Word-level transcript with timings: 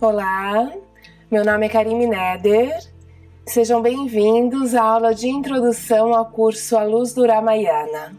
Olá, 0.00 0.70
meu 1.28 1.44
nome 1.44 1.66
é 1.66 1.68
Karime 1.68 2.06
Neder. 2.06 2.72
Sejam 3.44 3.82
bem-vindos 3.82 4.72
à 4.72 4.80
aula 4.80 5.12
de 5.12 5.26
introdução 5.26 6.14
ao 6.14 6.26
curso 6.26 6.76
A 6.76 6.84
Luz 6.84 7.12
do 7.12 7.26
Ramayana. 7.26 8.16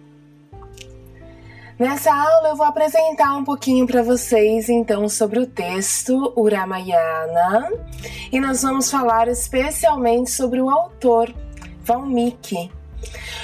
Nessa 1.80 2.14
aula 2.14 2.50
eu 2.50 2.58
vou 2.58 2.66
apresentar 2.66 3.34
um 3.38 3.46
pouquinho 3.46 3.88
para 3.88 4.04
vocês 4.04 4.68
então 4.68 5.08
sobre 5.08 5.40
o 5.40 5.48
texto 5.48 6.34
o 6.36 6.50
Ramayana 6.50 7.72
e 8.30 8.42
nós 8.42 8.62
vamos 8.62 8.92
falar 8.92 9.30
especialmente 9.30 10.32
sobre 10.32 10.60
o 10.60 10.70
autor 10.70 11.34
Valmiki. 11.86 12.70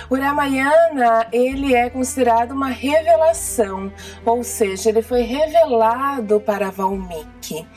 O 0.10 0.16
Ramayana, 0.16 1.28
ele 1.32 1.74
é 1.74 1.90
considerado 1.90 2.52
uma 2.52 2.70
revelação, 2.70 3.92
ou 4.24 4.44
seja, 4.44 4.90
ele 4.90 5.02
foi 5.02 5.22
revelado 5.22 6.40
para 6.40 6.70
Valmiki, 6.70 7.68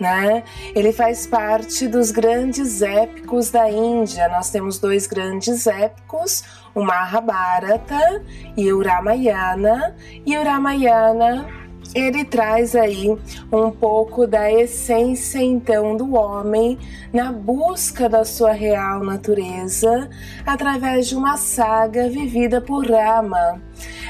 né? 0.00 0.42
Ele 0.74 0.92
faz 0.92 1.26
parte 1.26 1.86
dos 1.86 2.10
grandes 2.10 2.82
épicos 2.82 3.50
da 3.50 3.70
Índia. 3.70 4.28
Nós 4.28 4.50
temos 4.50 4.78
dois 4.78 5.06
grandes 5.06 5.66
épicos, 5.66 6.42
o 6.74 6.82
Mahabharata 6.82 8.24
e 8.56 8.72
o 8.72 8.82
Ramayana, 8.82 9.96
e 10.24 10.36
o 10.36 10.42
Ramayana 10.42 11.65
ele 11.96 12.24
traz 12.24 12.76
aí 12.76 13.08
um 13.50 13.70
pouco 13.70 14.26
da 14.26 14.52
essência 14.52 15.38
então 15.38 15.96
do 15.96 16.14
homem 16.14 16.78
na 17.10 17.32
busca 17.32 18.06
da 18.06 18.22
sua 18.22 18.52
real 18.52 19.02
natureza 19.02 20.10
através 20.44 21.08
de 21.08 21.16
uma 21.16 21.38
saga 21.38 22.10
vivida 22.10 22.60
por 22.60 22.90
Rama. 22.90 23.62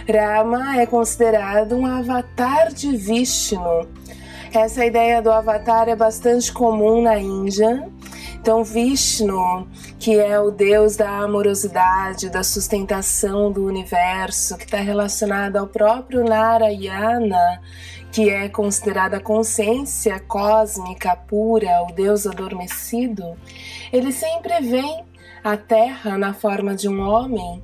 Rama 0.09 0.81
é 0.81 0.87
considerado 0.87 1.77
um 1.77 1.87
avatar 1.87 2.73
de 2.73 2.97
Vishnu. 2.97 3.87
Essa 4.53 4.85
ideia 4.85 5.23
do 5.23 5.31
avatar 5.31 5.89
é 5.89 5.95
bastante 5.95 6.53
comum 6.53 7.03
na 7.03 7.19
Índia. 7.19 7.89
Então, 8.47 8.63
Vishnu, 8.63 9.67
que 9.99 10.21
é 10.21 10.39
o 10.39 10.53
deus 10.53 10.95
da 10.95 11.19
amorosidade, 11.19 12.31
da 12.31 12.45
sustentação 12.45 13.51
do 13.51 13.67
universo, 13.67 14.57
que 14.57 14.67
está 14.67 14.77
relacionado 14.77 15.57
ao 15.57 15.67
próprio 15.67 16.23
Narayana, 16.23 17.61
que 18.13 18.31
é 18.31 18.49
considerada 18.49 19.17
a 19.17 19.21
consciência 19.21 20.21
cósmica 20.21 21.17
pura, 21.17 21.83
o 21.91 21.93
deus 21.93 22.25
adormecido, 22.25 23.37
ele 23.93 24.13
sempre 24.13 24.61
vem 24.61 25.05
à 25.43 25.57
Terra 25.57 26.17
na 26.17 26.33
forma 26.33 26.77
de 26.77 26.89
um 26.89 27.01
homem 27.01 27.61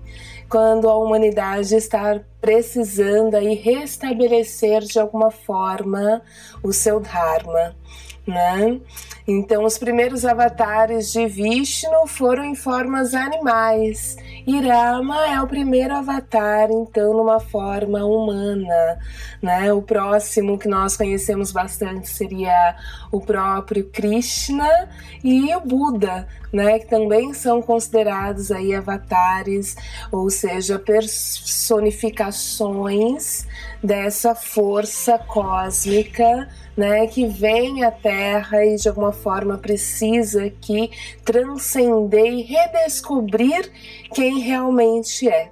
quando 0.49 0.91
a 0.91 0.97
humanidade 0.97 1.77
está 1.77 2.21
precisando 2.41 3.37
aí 3.37 3.55
restabelecer 3.55 4.83
de 4.83 4.99
alguma 4.99 5.31
forma 5.31 6.21
o 6.61 6.73
seu 6.73 6.99
dharma 6.99 7.73
né? 8.27 8.81
Então, 9.27 9.65
os 9.65 9.77
primeiros 9.79 10.25
avatares 10.25 11.11
de 11.13 11.27
Vishnu 11.27 12.07
foram 12.09 12.45
em 12.45 12.55
formas 12.57 13.15
animais. 13.15 14.17
Irama 14.47 15.27
é 15.29 15.41
o 15.41 15.47
primeiro 15.47 15.95
avatar, 15.95 16.69
então, 16.73 17.15
numa 17.15 17.39
forma 17.39 18.05
humana, 18.05 18.99
né? 19.41 19.73
O 19.73 19.81
próximo 19.81 20.59
que 20.59 20.67
nós 20.67 20.97
conhecemos 20.97 21.53
bastante 21.53 22.09
seria 22.09 22.75
o 23.13 23.21
próprio 23.21 23.89
Krishna 23.91 24.69
e 25.23 25.55
o 25.55 25.61
Buda, 25.61 26.27
né? 26.53 26.81
Que 26.81 26.89
também 26.89 27.33
são 27.33 27.63
considerados 27.63 28.51
aí 28.51 28.75
avatares, 28.75 29.77
ou 30.11 30.29
seja, 30.31 30.81
personificações 30.81 33.47
dessa 33.81 34.35
força 34.35 35.17
cósmica 35.17 36.49
né, 36.77 37.07
que 37.07 37.27
vem 37.27 37.85
à 37.85 37.91
Terra 37.91 38.65
e 38.65 38.77
de 38.77 38.89
alguma 38.89 39.12
forma 39.13 39.59
precisa 39.59 40.49
que 40.49 40.91
transcender 41.25 42.33
e 42.33 42.43
redescobrir 42.43 43.71
quem 44.15 44.41
realmente 44.41 45.29
é. 45.29 45.51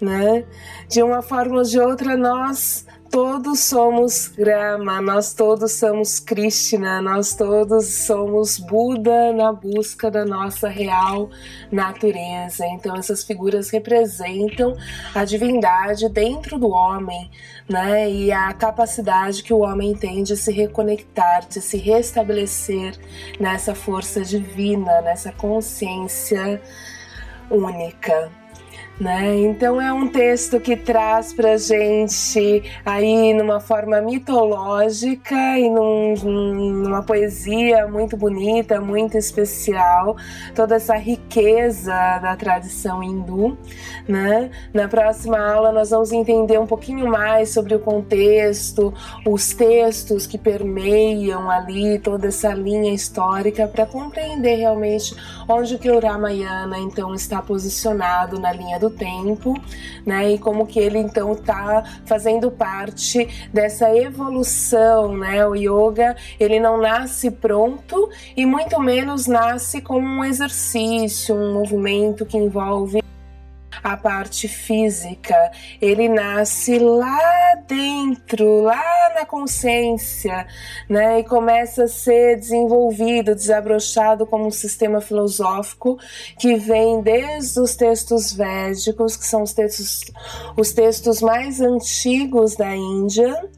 Né? 0.00 0.44
De 0.88 1.02
uma 1.02 1.22
forma 1.22 1.58
ou 1.58 1.62
de 1.62 1.78
outra, 1.78 2.16
nós 2.16 2.85
todos 3.10 3.60
somos 3.60 4.28
Grama, 4.28 5.00
nós 5.00 5.32
todos 5.32 5.72
somos 5.72 6.20
Krishna, 6.20 7.00
nós 7.00 7.34
todos 7.34 7.86
somos 7.86 8.58
Buda 8.58 9.32
na 9.32 9.52
busca 9.52 10.10
da 10.10 10.24
nossa 10.24 10.68
real 10.68 11.30
natureza. 11.70 12.66
Então 12.66 12.96
essas 12.96 13.24
figuras 13.24 13.70
representam 13.70 14.76
a 15.14 15.24
divindade 15.24 16.08
dentro 16.08 16.58
do 16.58 16.70
homem, 16.70 17.30
né? 17.68 18.10
E 18.10 18.32
a 18.32 18.52
capacidade 18.52 19.42
que 19.42 19.52
o 19.52 19.60
homem 19.60 19.94
tem 19.94 20.22
de 20.22 20.36
se 20.36 20.52
reconectar, 20.52 21.46
de 21.48 21.60
se 21.60 21.76
restabelecer 21.76 22.94
nessa 23.40 23.74
força 23.74 24.22
divina, 24.22 25.00
nessa 25.00 25.32
consciência 25.32 26.60
única. 27.50 28.30
Né? 28.98 29.36
Então 29.42 29.78
é 29.78 29.92
um 29.92 30.08
texto 30.08 30.58
que 30.58 30.74
traz 30.74 31.30
para 31.30 31.58
gente 31.58 32.62
aí 32.84 33.34
numa 33.34 33.60
forma 33.60 34.00
mitológica 34.00 35.34
e 35.58 35.68
num, 35.68 36.14
numa 36.24 37.02
poesia 37.02 37.86
muito 37.86 38.16
bonita, 38.16 38.80
muito 38.80 39.18
especial, 39.18 40.16
toda 40.54 40.76
essa 40.76 40.96
riqueza 40.96 41.92
da 42.22 42.34
tradição 42.36 43.02
hindu. 43.02 43.58
Né? 44.08 44.50
Na 44.72 44.88
próxima 44.88 45.38
aula 45.38 45.70
nós 45.70 45.90
vamos 45.90 46.10
entender 46.10 46.58
um 46.58 46.66
pouquinho 46.66 47.06
mais 47.06 47.50
sobre 47.50 47.74
o 47.74 47.78
contexto, 47.78 48.94
os 49.26 49.52
textos 49.52 50.26
que 50.26 50.38
permeiam 50.38 51.50
ali 51.50 51.98
toda 51.98 52.28
essa 52.28 52.54
linha 52.54 52.94
histórica 52.94 53.68
para 53.68 53.84
compreender 53.84 54.56
realmente 54.56 55.14
onde 55.46 55.76
que 55.76 55.90
o 55.90 56.00
Ramayana 56.00 56.78
então 56.78 57.14
está 57.14 57.42
posicionado 57.42 58.40
na 58.40 58.52
linha 58.52 58.78
do 58.78 58.85
do 58.88 58.90
tempo, 58.90 59.54
né? 60.04 60.32
E 60.32 60.38
como 60.38 60.66
que 60.66 60.78
ele 60.78 60.98
então 60.98 61.32
está 61.32 61.84
fazendo 62.04 62.50
parte 62.50 63.48
dessa 63.52 63.94
evolução, 63.94 65.16
né? 65.16 65.46
O 65.46 65.54
yoga, 65.54 66.16
ele 66.38 66.60
não 66.60 66.80
nasce 66.80 67.30
pronto 67.30 68.08
e 68.36 68.46
muito 68.46 68.78
menos 68.80 69.26
nasce 69.26 69.80
como 69.80 70.06
um 70.06 70.24
exercício, 70.24 71.34
um 71.34 71.54
movimento 71.54 72.24
que 72.24 72.36
envolve 72.36 73.02
a 73.82 73.96
parte 73.96 74.48
física, 74.48 75.50
ele 75.80 76.08
nasce 76.08 76.78
lá 76.78 77.54
dentro, 77.66 78.62
lá 78.62 79.12
na 79.14 79.24
consciência, 79.26 80.46
né? 80.88 81.20
E 81.20 81.24
começa 81.24 81.84
a 81.84 81.88
ser 81.88 82.36
desenvolvido, 82.36 83.34
desabrochado 83.34 84.26
como 84.26 84.46
um 84.46 84.50
sistema 84.50 85.00
filosófico 85.00 85.98
que 86.38 86.56
vem 86.56 87.00
desde 87.00 87.60
os 87.60 87.74
textos 87.74 88.32
védicos, 88.32 89.16
que 89.16 89.26
são 89.26 89.42
os 89.42 89.52
textos, 89.52 90.04
os 90.56 90.72
textos 90.72 91.20
mais 91.20 91.60
antigos 91.60 92.56
da 92.56 92.74
Índia, 92.74 93.48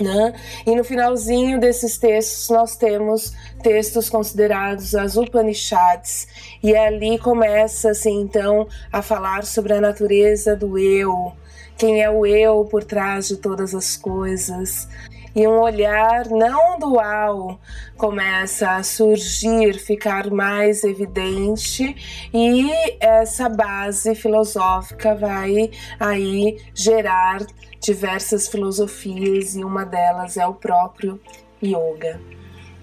né? 0.00 0.32
E 0.66 0.74
no 0.74 0.84
finalzinho 0.84 1.58
desses 1.58 1.98
textos 1.98 2.48
nós 2.50 2.76
temos 2.76 3.32
textos 3.62 4.08
considerados 4.08 4.94
as 4.94 5.16
Upanishads 5.16 6.28
e 6.62 6.74
ali 6.74 7.18
começa 7.18 7.90
assim 7.90 8.20
então 8.20 8.68
a 8.92 9.02
falar 9.02 9.44
sobre 9.44 9.72
a 9.72 9.80
natureza 9.80 10.54
do 10.54 10.78
eu, 10.78 11.32
quem 11.76 12.02
é 12.02 12.10
o 12.10 12.24
eu 12.24 12.64
por 12.64 12.84
trás 12.84 13.28
de 13.28 13.36
todas 13.36 13.74
as 13.74 13.96
coisas. 13.96 14.88
E 15.34 15.46
um 15.46 15.60
olhar 15.60 16.26
não 16.26 16.78
dual 16.78 17.60
começa 17.96 18.76
a 18.76 18.82
surgir, 18.82 19.78
ficar 19.78 20.30
mais 20.30 20.84
evidente, 20.84 22.28
e 22.32 22.70
essa 23.00 23.48
base 23.48 24.14
filosófica 24.14 25.14
vai 25.14 25.70
aí 25.98 26.58
gerar 26.74 27.44
diversas 27.80 28.48
filosofias 28.48 29.56
e 29.56 29.64
uma 29.64 29.84
delas 29.84 30.36
é 30.36 30.46
o 30.46 30.54
próprio 30.54 31.20
yoga. 31.62 32.20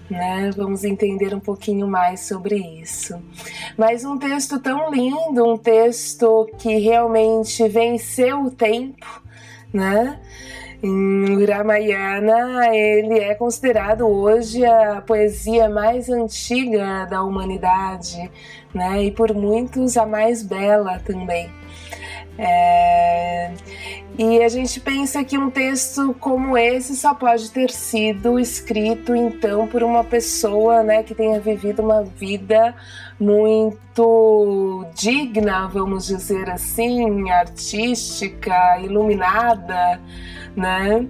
Né? 0.08 0.50
Vamos 0.56 0.84
entender 0.84 1.34
um 1.34 1.40
pouquinho 1.40 1.88
mais 1.88 2.20
sobre 2.20 2.56
isso. 2.56 3.20
Mas 3.76 4.04
um 4.04 4.16
texto 4.16 4.60
tão 4.60 4.90
lindo, 4.90 5.44
um 5.44 5.58
texto 5.58 6.48
que 6.58 6.78
realmente 6.78 7.66
venceu 7.68 8.44
o 8.44 8.50
tempo, 8.50 9.06
né? 9.72 10.20
Em 10.86 11.44
Ramayana, 11.44 12.68
ele 12.72 13.18
é 13.18 13.34
considerado 13.34 14.06
hoje 14.06 14.64
a 14.64 15.02
poesia 15.04 15.68
mais 15.68 16.08
antiga 16.08 17.04
da 17.06 17.24
humanidade, 17.24 18.30
né? 18.72 19.02
E 19.02 19.10
por 19.10 19.34
muitos 19.34 19.96
a 19.96 20.06
mais 20.06 20.44
bela 20.44 21.00
também. 21.04 21.50
É... 22.38 23.52
E 24.16 24.42
a 24.42 24.48
gente 24.48 24.78
pensa 24.78 25.24
que 25.24 25.36
um 25.36 25.50
texto 25.50 26.14
como 26.20 26.56
esse 26.56 26.94
só 26.96 27.14
pode 27.14 27.50
ter 27.50 27.70
sido 27.70 28.38
escrito 28.38 29.14
então 29.14 29.66
por 29.66 29.82
uma 29.82 30.04
pessoa, 30.04 30.82
né, 30.82 31.02
que 31.02 31.14
tenha 31.14 31.38
vivido 31.40 31.82
uma 31.82 32.02
vida 32.02 32.74
muito 33.20 34.86
digna, 34.94 35.66
vamos 35.66 36.06
dizer 36.06 36.48
assim, 36.48 37.28
artística, 37.30 38.78
iluminada, 38.78 40.00
né? 40.56 41.06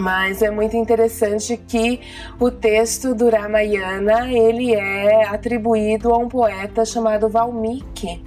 Mas 0.00 0.42
é 0.42 0.50
muito 0.50 0.76
interessante 0.76 1.56
que 1.56 2.00
o 2.40 2.50
texto 2.50 3.14
do 3.14 3.28
Ramayana 3.28 4.30
ele 4.30 4.74
é 4.74 5.24
atribuído 5.26 6.12
a 6.12 6.18
um 6.18 6.28
poeta 6.28 6.84
chamado 6.84 7.28
Valmiki. 7.28 8.22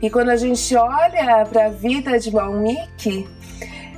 E 0.00 0.08
quando 0.08 0.30
a 0.30 0.36
gente 0.36 0.74
olha 0.76 1.44
para 1.44 1.66
a 1.66 1.68
vida 1.68 2.18
de 2.18 2.30
Valmiki, 2.30 3.28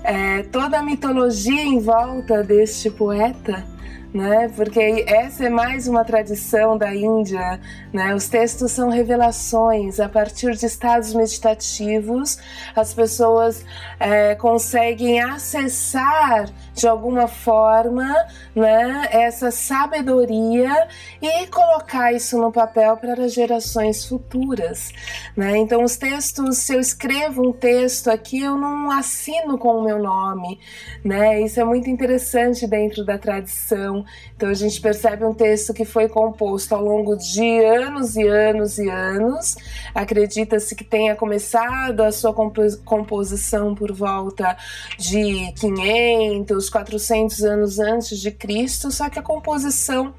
é, 0.02 0.43
toda 0.44 0.79
a 0.79 0.82
mitologia 0.82 1.62
em 1.62 1.79
volta 1.79 2.43
deste 2.43 2.91
poeta 2.91 3.64
né? 4.12 4.50
Porque 4.54 5.04
essa 5.06 5.46
é 5.46 5.48
mais 5.48 5.86
uma 5.86 6.04
tradição 6.04 6.76
da 6.76 6.94
Índia, 6.94 7.60
né? 7.92 8.14
Os 8.14 8.28
textos 8.28 8.72
são 8.72 8.90
revelações 8.90 10.00
a 10.00 10.08
partir 10.08 10.56
de 10.56 10.66
estados 10.66 11.14
meditativos, 11.14 12.38
as 12.74 12.92
pessoas 12.92 13.64
é, 13.98 14.34
conseguem 14.34 15.20
acessar 15.20 16.48
de 16.80 16.88
alguma 16.88 17.28
forma, 17.28 18.10
né? 18.54 19.06
Essa 19.10 19.50
sabedoria 19.50 20.88
e 21.20 21.46
colocar 21.48 22.10
isso 22.12 22.38
no 22.38 22.50
papel 22.50 22.96
para 22.96 23.28
gerações 23.28 24.06
futuras, 24.06 24.90
né? 25.36 25.58
Então 25.58 25.84
os 25.84 25.96
textos, 25.96 26.56
se 26.58 26.74
eu 26.74 26.80
escrevo 26.80 27.46
um 27.46 27.52
texto 27.52 28.08
aqui, 28.08 28.40
eu 28.40 28.56
não 28.56 28.90
assino 28.90 29.58
com 29.58 29.76
o 29.76 29.84
meu 29.84 29.98
nome, 29.98 30.58
né? 31.04 31.42
Isso 31.42 31.60
é 31.60 31.64
muito 31.64 31.90
interessante 31.90 32.66
dentro 32.66 33.04
da 33.04 33.18
tradição 33.18 34.06
então 34.40 34.48
a 34.48 34.54
gente 34.54 34.80
percebe 34.80 35.22
um 35.22 35.34
texto 35.34 35.74
que 35.74 35.84
foi 35.84 36.08
composto 36.08 36.74
ao 36.74 36.82
longo 36.82 37.14
de 37.14 37.62
anos 37.62 38.16
e 38.16 38.26
anos 38.26 38.78
e 38.78 38.88
anos. 38.88 39.54
Acredita-se 39.94 40.74
que 40.74 40.82
tenha 40.82 41.14
começado 41.14 42.00
a 42.00 42.10
sua 42.10 42.32
composição 42.32 43.74
por 43.74 43.92
volta 43.92 44.56
de 44.98 45.52
500, 45.60 46.69
400 46.70 47.43
anos 47.44 47.78
antes 47.78 48.19
de 48.19 48.31
Cristo, 48.31 48.90
só 48.90 49.11
que 49.11 49.19
a 49.19 49.22
composição 49.22 50.14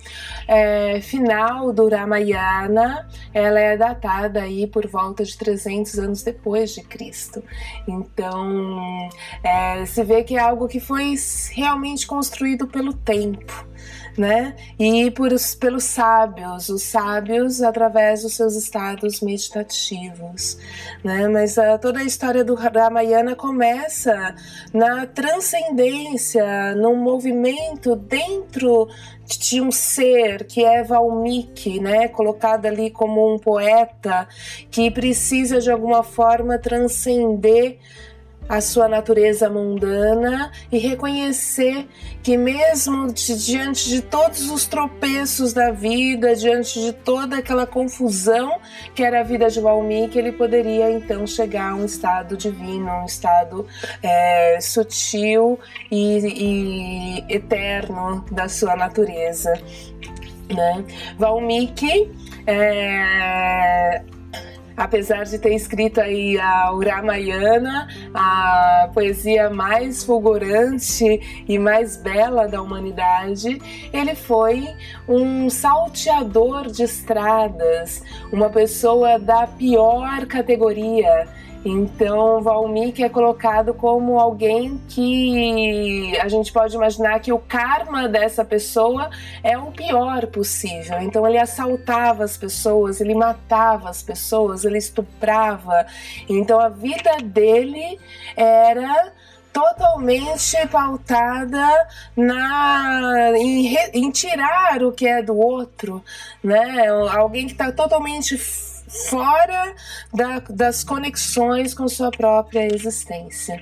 é, 0.48 1.02
final 1.02 1.72
do 1.74 1.88
Ramayana 1.88 3.08
ela 3.34 3.60
é 3.60 3.78
datada 3.78 4.42
aí 4.42 4.68
por 4.68 4.88
volta 4.88 5.24
de 5.24 5.38
300 5.38 6.00
anos 6.00 6.24
depois 6.24 6.74
de 6.74 6.82
Cristo. 6.84 7.44
Então 7.88 9.10
é, 9.44 9.86
se 9.86 10.04
vê 10.04 10.24
que 10.24 10.36
é 10.36 10.40
algo 10.40 10.68
que 10.68 10.80
foi 10.80 11.16
realmente 11.54 12.06
construído 12.06 12.68
pelo 12.68 12.94
tempo 12.94 13.72
né? 14.18 14.56
E 14.80 15.10
por, 15.12 15.32
pelos 15.60 15.84
sábios, 15.84 16.70
os 16.70 16.84
sábios 16.84 17.62
através 17.62 18.24
dos 18.24 18.34
seus 18.34 18.56
estados 18.56 19.22
meditativos, 19.22 20.58
né? 21.04 21.28
Mas 21.28 21.58
a, 21.58 21.78
toda 21.78 22.00
a 22.00 22.04
história 22.04 22.44
do 22.44 22.56
Ramayana 22.56 23.36
começa 23.36 24.36
na 24.74 25.06
transcendência, 25.06 26.76
num 26.76 26.96
movimento 26.96 27.96
dentro 27.96 28.88
de 29.40 29.62
um 29.62 29.72
ser 29.72 30.46
que 30.46 30.64
é 30.64 30.84
Valmiki, 30.84 31.80
né, 31.80 32.08
colocado 32.08 32.66
ali 32.66 32.90
como 32.90 33.34
um 33.34 33.40
poeta 33.40 34.28
que 34.70 34.92
precisa 34.92 35.60
de 35.60 35.72
alguma 35.72 36.04
forma 36.04 36.58
transcender 36.58 37.78
a 38.52 38.60
sua 38.60 38.90
natureza 38.90 39.50
mundana 39.50 40.52
e 40.70 40.78
reconhecer 40.78 41.88
que, 42.22 42.36
mesmo 42.36 43.08
de, 43.14 43.46
diante 43.46 43.88
de 43.88 44.02
todos 44.02 44.52
os 44.52 44.66
tropeços 44.66 45.54
da 45.54 45.72
vida, 45.72 46.36
diante 46.36 46.82
de 46.82 46.92
toda 46.92 47.38
aquela 47.38 47.66
confusão 47.66 48.60
que 48.94 49.04
era 49.04 49.22
a 49.22 49.24
vida 49.24 49.50
de 49.50 49.62
Valmiki, 49.62 50.20
ele 50.20 50.34
poderia 50.34 50.92
então 50.92 51.26
chegar 51.26 51.72
a 51.72 51.76
um 51.76 51.86
estado 51.86 52.36
divino, 52.36 52.92
um 52.92 53.06
estado 53.06 53.66
é, 54.04 54.60
sutil 54.60 55.58
e, 55.90 57.24
e 57.24 57.34
eterno 57.34 58.26
da 58.30 58.50
sua 58.50 58.76
natureza. 58.76 59.54
Né? 60.54 60.84
Valmiki 61.18 62.12
é, 62.46 64.02
apesar 64.82 65.26
de 65.26 65.38
ter 65.38 65.54
escrito 65.54 66.02
aí 66.02 66.40
a 66.40 66.72
Ramayana, 66.72 67.88
a 68.16 68.90
poesia 68.92 69.48
mais 69.48 70.04
fulgurante 70.04 71.44
e 71.48 71.60
mais 71.60 71.96
bela 71.98 72.48
da 72.48 72.60
humanidade, 72.62 73.62
ele 73.94 74.16
foi 74.16 74.68
um 75.08 75.52
salteador 75.52 76.72
de 76.72 76.82
estradas, 76.82 78.02
uma 78.34 78.50
pessoa 78.50 79.20
da 79.20 79.46
pior 79.46 80.26
categoria 80.26 81.28
então, 81.64 82.42
Valmiki 82.42 83.04
é 83.04 83.10
colocado 83.10 83.74
como 83.74 84.20
alguém 84.20 84.82
que 84.90 86.18
a 86.20 86.28
gente 86.28 86.52
pode 86.52 86.76
imaginar 86.76 87.20
que 87.20 87.32
o 87.32 87.38
karma 87.38 88.08
dessa 88.08 88.44
pessoa 88.44 89.12
é 89.44 89.56
o 89.58 89.72
pior 89.72 90.26
possível. 90.28 91.00
Então, 91.02 91.28
ele 91.28 91.38
assaltava 91.38 92.24
as 92.24 92.36
pessoas, 92.36 93.00
ele 93.00 93.14
matava 93.14 93.90
as 93.90 94.02
pessoas, 94.02 94.66
ele 94.66 94.80
estuprava. 94.80 95.86
Então, 96.28 96.60
a 96.60 96.70
vida 96.70 97.18
dele 97.24 98.00
era 98.36 99.12
totalmente 99.54 100.56
pautada 100.68 101.68
na 102.16 103.34
em, 103.38 103.76
em 103.94 104.10
tirar 104.10 104.82
o 104.82 104.92
que 104.92 105.06
é 105.06 105.22
do 105.22 105.38
outro, 105.38 106.04
né? 106.44 106.88
Alguém 106.88 107.46
que 107.46 107.52
está 107.52 107.72
totalmente 107.72 108.38
fora 109.10 109.74
da, 110.14 110.40
das 110.50 110.84
conexões 110.84 111.74
com 111.74 111.88
sua 111.88 112.12
própria 112.12 112.74
existência. 112.74 113.62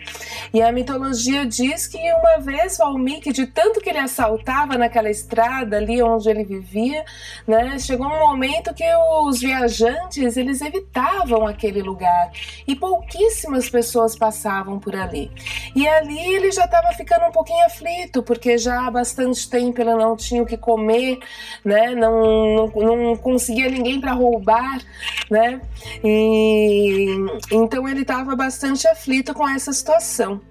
E 0.54 0.62
a 0.62 0.72
mitologia 0.72 1.46
diz 1.46 1.88
que 1.88 1.98
uma 1.98 2.40
vez 2.40 2.78
Valmiki, 2.78 3.32
de 3.32 3.46
tanto 3.46 3.80
que 3.80 3.90
ele 3.90 4.00
assaltava 4.00 4.78
naquela 4.78 5.10
estrada 5.10 5.78
ali 5.78 6.02
onde 6.02 6.30
ele 6.30 6.44
vivia, 6.44 7.06
né, 7.48 7.78
chegou 7.78 8.08
um 8.08 8.20
momento 8.20 8.74
que 8.74 8.86
os 9.24 9.40
viajantes 9.40 10.36
eles 10.36 10.62
evitavam 10.62 11.46
aquele 11.46 11.82
lugar 11.82 12.32
e 12.68 12.76
pouquíssimas 12.76 13.70
pessoas 13.70 14.16
passavam 14.16 14.80
por 14.80 14.96
ali. 14.96 15.32
E 15.76 15.88
ali 15.88 16.36
ele 16.36 16.52
já 16.52 16.66
estava 16.66 16.92
ficando 16.94 17.26
um 17.26 17.32
pouquinho 17.32 17.66
aflito 17.66 18.24
porque 18.24 18.58
já 18.58 18.88
há 18.88 18.92
bastante 18.92 19.48
tempo 19.50 19.80
ele 19.80 19.94
não 19.94 20.16
tinha 20.16 20.42
o 20.42 20.46
que 20.46 20.58
comer, 20.58 21.20
né, 21.64 21.94
não, 21.94 22.68
não, 22.68 22.96
não 22.98 23.16
conseguia 23.18 23.70
ninguém 23.70 24.02
para 24.02 24.14
roubar 24.14 24.80
né? 25.30 25.62
E 26.04 27.08
então 27.52 27.88
ele 27.88 28.02
estava 28.02 28.36
bastante 28.36 28.88
aflito 28.88 29.34
com 29.34 29.48
essa 29.48 29.74
situação. 29.74 30.42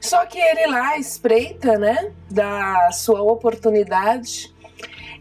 Só 0.00 0.24
que 0.26 0.38
ele 0.38 0.66
lá 0.66 0.98
espreita, 0.98 1.78
né, 1.78 2.12
da 2.30 2.90
sua 2.92 3.22
oportunidade, 3.22 4.52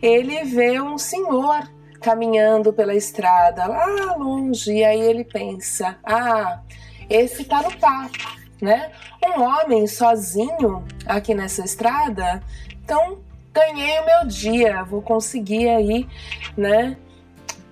ele 0.01 0.43
vê 0.43 0.81
um 0.81 0.97
senhor 0.97 1.69
caminhando 2.01 2.71
pela 2.71 2.95
estrada 2.95 3.65
lá 3.67 4.15
longe 4.15 4.71
e 4.71 4.83
aí 4.83 5.01
ele 5.01 5.23
pensa: 5.23 5.97
"Ah, 6.03 6.61
esse 7.09 7.43
no 7.43 7.77
papo, 7.77 8.39
né? 8.61 8.91
Um 9.25 9.41
homem 9.41 9.87
sozinho 9.87 10.85
aqui 11.05 11.33
nessa 11.33 11.63
estrada, 11.63 12.41
então 12.83 13.19
ganhei 13.53 13.99
o 13.99 14.05
meu 14.05 14.25
dia, 14.27 14.83
vou 14.83 15.01
conseguir 15.01 15.67
aí, 15.69 16.07
né, 16.55 16.95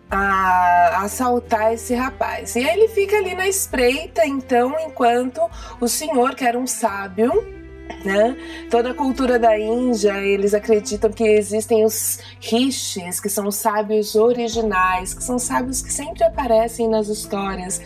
a 0.09 1.03
assaltar 1.03 1.73
esse 1.73 1.93
rapaz. 1.93 2.55
E 2.55 2.59
aí 2.59 2.79
ele 2.79 2.87
fica 2.89 3.17
ali 3.17 3.35
na 3.35 3.47
espreita, 3.47 4.25
então, 4.25 4.75
enquanto 4.79 5.41
o 5.81 5.87
senhor, 5.87 6.33
que 6.35 6.45
era 6.45 6.57
um 6.57 6.67
sábio, 6.67 7.57
né? 8.03 8.37
Toda 8.69 8.91
a 8.91 8.93
cultura 8.93 9.37
da 9.39 9.57
Índia, 9.57 10.17
eles 10.23 10.53
acreditam 10.53 11.11
que 11.11 11.23
existem 11.23 11.83
os 11.83 12.19
rishis, 12.39 13.19
que 13.19 13.29
são 13.29 13.47
os 13.47 13.55
sábios 13.55 14.15
originais, 14.15 15.13
que 15.13 15.23
são 15.23 15.39
sábios 15.39 15.81
que 15.81 15.91
sempre 15.91 16.23
aparecem 16.23 16.87
nas 16.87 17.07
histórias. 17.07 17.81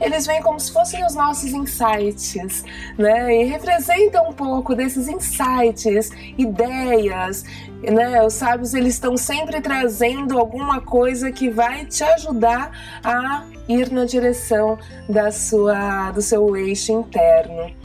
Eles 0.00 0.26
vêm 0.26 0.42
como 0.42 0.58
se 0.58 0.72
fossem 0.72 1.04
os 1.04 1.14
nossos 1.14 1.52
insights, 1.52 2.64
né? 2.98 3.34
E 3.34 3.44
representam 3.44 4.28
um 4.28 4.32
pouco 4.32 4.74
desses 4.74 5.08
insights, 5.08 6.10
ideias, 6.36 7.44
né? 7.90 8.22
Os 8.24 8.34
sábios 8.34 8.74
eles 8.74 8.94
estão 8.94 9.16
sempre 9.16 9.60
trazendo 9.60 10.38
alguma 10.38 10.80
coisa 10.80 11.32
que 11.32 11.50
vai 11.50 11.84
te 11.84 12.04
ajudar 12.04 12.70
a 13.02 13.44
ir 13.68 13.90
na 13.90 14.04
direção 14.04 14.78
da 15.08 15.30
sua 15.30 16.10
do 16.12 16.22
seu 16.22 16.56
eixo 16.56 16.92
interno 16.92 17.82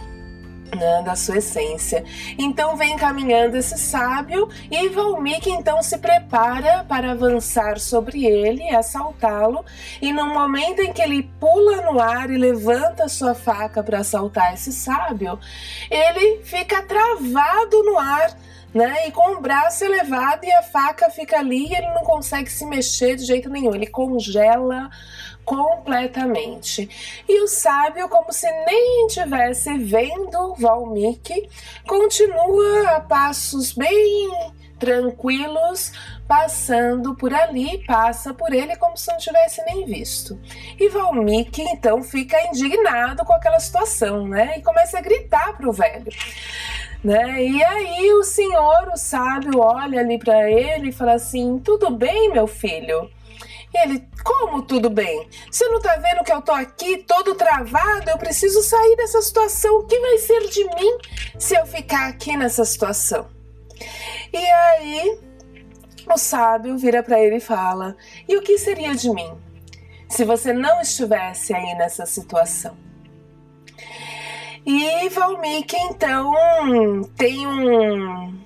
né, 0.76 1.02
da 1.04 1.16
sua 1.16 1.38
essência. 1.38 2.04
Então 2.38 2.76
vem 2.76 2.98
caminhando 2.98 3.56
esse 3.56 3.78
sábio 3.78 4.50
e 4.70 4.90
Valmiki 4.90 5.50
então 5.50 5.82
se 5.82 5.98
prepara 5.98 6.84
para 6.88 7.12
avançar 7.12 7.80
sobre 7.80 8.26
ele, 8.26 8.70
assaltá-lo, 8.70 9.64
e 10.02 10.12
no 10.12 10.26
momento 10.28 10.82
em 10.82 10.92
que 10.92 11.02
ele 11.02 11.24
pula 11.40 11.82
no 11.82 12.00
ar 12.00 12.30
e 12.30 12.38
levanta 12.38 13.08
sua 13.08 13.34
faca 13.34 13.84
para 13.84 14.00
assaltar 14.00 14.54
esse 14.54 14.72
sábio, 14.72 15.40
ele 15.90 16.44
fica 16.44 16.82
travado 16.84 17.84
no 17.84 17.98
ar. 17.98 18.47
Né? 18.78 19.08
E 19.08 19.12
com 19.12 19.32
o 19.32 19.42
braço 19.42 19.84
elevado 19.84 20.46
e 20.46 20.52
a 20.52 20.62
faca 20.62 21.10
fica 21.10 21.40
ali 21.40 21.68
e 21.68 21.76
ele 21.76 21.88
não 21.96 22.04
consegue 22.04 22.52
se 22.52 22.64
mexer 22.64 23.16
de 23.16 23.26
jeito 23.26 23.50
nenhum. 23.50 23.74
Ele 23.74 23.88
congela 23.88 24.92
completamente. 25.44 26.88
E 27.28 27.42
o 27.42 27.48
sábio, 27.48 28.08
como 28.08 28.32
se 28.32 28.48
nem 28.66 29.08
tivesse 29.08 29.76
vendo 29.80 30.54
Valmiki, 30.60 31.50
continua 31.88 32.98
a 32.98 33.00
passos 33.00 33.72
bem 33.72 34.30
tranquilos, 34.78 35.92
passando 36.28 37.16
por 37.16 37.34
ali, 37.34 37.84
passa 37.88 38.32
por 38.32 38.54
ele 38.54 38.76
como 38.76 38.96
se 38.96 39.10
não 39.10 39.18
tivesse 39.18 39.64
nem 39.66 39.86
visto. 39.86 40.40
E 40.80 40.88
Valmiki 40.90 41.64
então 41.64 42.04
fica 42.04 42.40
indignado 42.48 43.26
com 43.26 43.34
aquela 43.34 43.60
situação, 43.60 44.28
né? 44.28 44.60
E 44.60 44.62
começa 44.62 45.00
a 45.00 45.02
gritar 45.02 45.58
para 45.58 45.68
o 45.68 45.74
velho. 45.74 46.12
Né? 47.04 47.44
E 47.44 47.64
aí 47.64 48.12
o 48.14 48.24
senhor, 48.24 48.90
o 48.94 48.98
sábio, 48.98 49.60
olha 49.60 50.00
ali 50.00 50.18
para 50.18 50.50
ele 50.50 50.90
e 50.90 50.94
fala 50.94 51.14
assim: 51.14 51.60
Tudo 51.60 51.92
bem, 51.92 52.32
meu 52.32 52.48
filho? 52.48 53.10
E 53.74 53.78
ele, 53.78 54.08
como 54.24 54.62
tudo 54.62 54.90
bem? 54.90 55.28
Você 55.52 55.68
não 55.68 55.80
tá 55.80 55.96
vendo 55.98 56.24
que 56.24 56.32
eu 56.32 56.42
tô 56.42 56.52
aqui 56.52 56.98
todo 57.04 57.36
travado? 57.36 58.10
Eu 58.10 58.18
preciso 58.18 58.62
sair 58.64 58.96
dessa 58.96 59.22
situação. 59.22 59.80
O 59.80 59.86
que 59.86 60.00
vai 60.00 60.18
ser 60.18 60.48
de 60.50 60.64
mim 60.64 60.98
se 61.38 61.56
eu 61.56 61.66
ficar 61.66 62.08
aqui 62.08 62.36
nessa 62.36 62.66
situação? 62.66 63.28
E 64.34 64.38
aí 64.38 65.20
o 66.12 66.18
sábio 66.18 66.78
vira 66.78 67.04
para 67.04 67.20
ele 67.20 67.36
e 67.38 67.42
fala: 67.42 67.96
E 68.28 68.36
o 68.38 68.42
que 68.42 68.58
seria 68.58 68.96
de 68.96 69.10
mim 69.10 69.38
se 70.10 70.24
você 70.24 70.54
não 70.54 70.82
estivesse 70.82 71.54
aí 71.54 71.76
nessa 71.76 72.06
situação? 72.06 72.87
E 74.70 75.08
Valmiki 75.08 75.78
então 75.78 76.34
tem 77.16 77.48
um, 77.48 78.38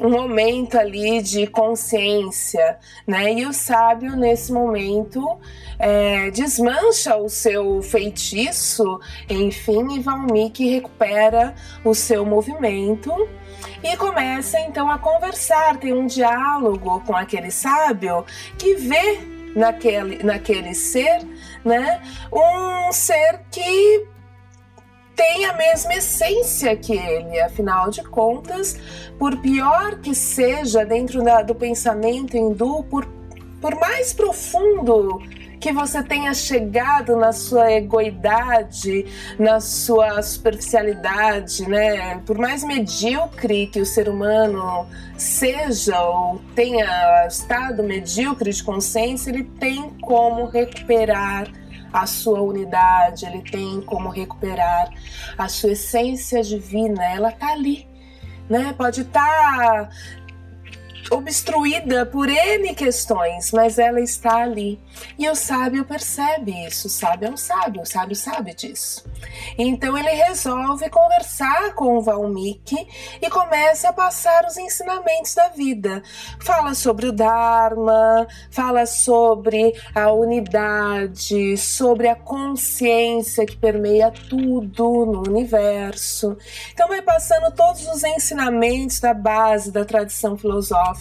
um 0.00 0.08
momento 0.08 0.78
ali 0.78 1.20
de 1.20 1.46
consciência, 1.46 2.78
né? 3.06 3.34
E 3.34 3.44
o 3.44 3.52
sábio 3.52 4.16
nesse 4.16 4.54
momento 4.54 5.38
é, 5.78 6.30
desmancha 6.30 7.14
o 7.16 7.28
seu 7.28 7.82
feitiço, 7.82 8.98
enfim, 9.28 9.96
e 9.96 10.00
Valmiki 10.00 10.66
recupera 10.66 11.54
o 11.84 11.94
seu 11.94 12.24
movimento 12.24 13.12
e 13.82 13.94
começa 13.98 14.58
então 14.60 14.90
a 14.90 14.98
conversar, 14.98 15.76
tem 15.76 15.92
um 15.92 16.06
diálogo 16.06 17.00
com 17.00 17.14
aquele 17.14 17.50
sábio 17.50 18.24
que 18.56 18.76
vê 18.76 19.20
naquele, 19.54 20.22
naquele 20.22 20.74
ser, 20.74 21.20
né, 21.62 22.00
um 22.32 22.90
ser 22.92 23.42
que 23.50 24.15
tem 25.16 25.46
a 25.46 25.54
mesma 25.54 25.94
essência 25.94 26.76
que 26.76 26.92
ele, 26.92 27.40
afinal 27.40 27.90
de 27.90 28.04
contas, 28.04 28.78
por 29.18 29.38
pior 29.38 29.98
que 29.98 30.14
seja 30.14 30.84
dentro 30.84 31.22
da, 31.24 31.40
do 31.40 31.54
pensamento 31.54 32.36
hindu, 32.36 32.84
por, 32.84 33.08
por 33.60 33.74
mais 33.80 34.12
profundo 34.12 35.22
que 35.58 35.72
você 35.72 36.02
tenha 36.02 36.34
chegado 36.34 37.16
na 37.16 37.32
sua 37.32 37.72
egoidade, 37.72 39.06
na 39.38 39.58
sua 39.58 40.22
superficialidade, 40.22 41.66
né? 41.68 42.18
Por 42.26 42.36
mais 42.36 42.62
medíocre 42.62 43.66
que 43.66 43.80
o 43.80 43.86
ser 43.86 44.08
humano 44.08 44.86
seja 45.16 45.98
ou 46.02 46.38
tenha 46.54 47.26
estado 47.26 47.82
medíocre 47.82 48.52
de 48.52 48.62
consciência, 48.62 49.30
ele 49.30 49.44
tem 49.44 49.90
como 50.00 50.44
recuperar 50.44 51.50
a 51.96 52.06
sua 52.06 52.42
unidade, 52.42 53.24
ele 53.24 53.40
tem 53.40 53.80
como 53.80 54.10
recuperar 54.10 54.90
a 55.38 55.48
sua 55.48 55.72
essência 55.72 56.42
divina, 56.42 57.02
ela 57.04 57.32
tá 57.32 57.52
ali. 57.52 57.88
Né? 58.50 58.74
Pode 58.76 59.00
estar 59.00 59.22
tá 59.22 59.90
obstruída 61.10 62.04
por 62.04 62.28
N 62.28 62.74
questões, 62.74 63.52
mas 63.52 63.78
ela 63.78 64.00
está 64.00 64.38
ali. 64.38 64.78
E 65.18 65.28
o 65.28 65.34
sábio 65.34 65.84
percebe 65.84 66.66
isso, 66.66 66.86
o 66.86 66.90
sábio 66.90 67.28
é 67.28 67.30
um 67.30 67.36
sábio, 67.36 67.82
o 67.82 67.86
sábio 67.86 68.16
sabe 68.16 68.54
disso. 68.54 69.04
Então 69.58 69.96
ele 69.96 70.10
resolve 70.10 70.88
conversar 70.88 71.74
com 71.74 71.96
o 71.96 72.02
Valmiki 72.02 72.86
e 73.20 73.30
começa 73.30 73.90
a 73.90 73.92
passar 73.92 74.44
os 74.46 74.56
ensinamentos 74.56 75.34
da 75.34 75.48
vida. 75.48 76.02
Fala 76.40 76.74
sobre 76.74 77.06
o 77.06 77.12
Dharma, 77.12 78.26
fala 78.50 78.86
sobre 78.86 79.74
a 79.94 80.10
unidade, 80.12 81.56
sobre 81.56 82.08
a 82.08 82.16
consciência 82.16 83.46
que 83.46 83.56
permeia 83.56 84.10
tudo 84.10 85.06
no 85.06 85.28
universo. 85.28 86.36
Então 86.72 86.88
vai 86.88 87.02
passando 87.02 87.54
todos 87.54 87.86
os 87.86 88.02
ensinamentos 88.02 88.98
da 88.98 89.14
base 89.14 89.70
da 89.70 89.84
tradição 89.84 90.36
filosófica 90.36 90.95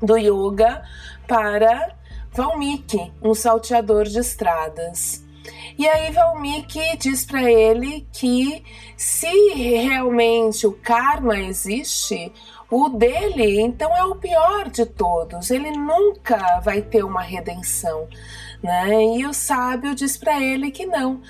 do 0.00 0.16
yoga 0.16 0.82
para 1.26 1.94
Valmiki, 2.32 3.12
um 3.22 3.34
salteador 3.34 4.04
de 4.04 4.18
estradas. 4.18 5.24
E 5.78 5.86
aí 5.86 6.10
Valmiki 6.12 6.96
diz 6.96 7.24
para 7.24 7.50
ele 7.50 8.06
que 8.12 8.64
se 8.96 9.54
realmente 9.54 10.66
o 10.66 10.72
karma 10.72 11.38
existe, 11.38 12.32
o 12.70 12.88
dele 12.88 13.60
então 13.60 13.96
é 13.96 14.04
o 14.04 14.16
pior 14.16 14.68
de 14.68 14.84
todos. 14.84 15.50
Ele 15.50 15.70
nunca 15.70 16.60
vai 16.60 16.82
ter 16.82 17.04
uma 17.04 17.22
redenção, 17.22 18.08
né? 18.62 18.90
E 19.16 19.24
o 19.24 19.32
sábio 19.32 19.94
diz 19.94 20.16
para 20.16 20.42
ele 20.42 20.70
que 20.70 20.84
não, 20.84 21.22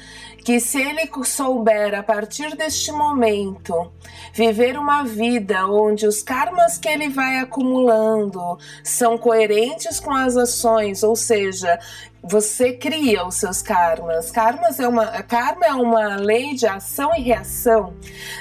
que 0.48 0.60
se 0.60 0.80
ele 0.80 1.10
souber 1.26 1.94
a 1.94 2.02
partir 2.02 2.56
deste 2.56 2.90
momento 2.90 3.92
viver 4.32 4.78
uma 4.78 5.02
vida 5.02 5.66
onde 5.66 6.06
os 6.06 6.22
karmas 6.22 6.78
que 6.78 6.88
ele 6.88 7.10
vai 7.10 7.40
acumulando 7.40 8.58
são 8.82 9.18
coerentes 9.18 10.00
com 10.00 10.10
as 10.10 10.38
ações, 10.38 11.02
ou 11.02 11.14
seja, 11.14 11.78
você 12.22 12.72
cria 12.72 13.26
os 13.26 13.36
seus 13.36 13.62
karmas. 13.62 14.30
Karmas 14.30 14.80
é 14.80 14.88
uma, 14.88 15.06
karma 15.22 15.66
é 15.66 15.72
uma 15.72 16.16
lei 16.16 16.54
de 16.54 16.66
ação 16.66 17.14
e 17.14 17.20
reação. 17.20 17.94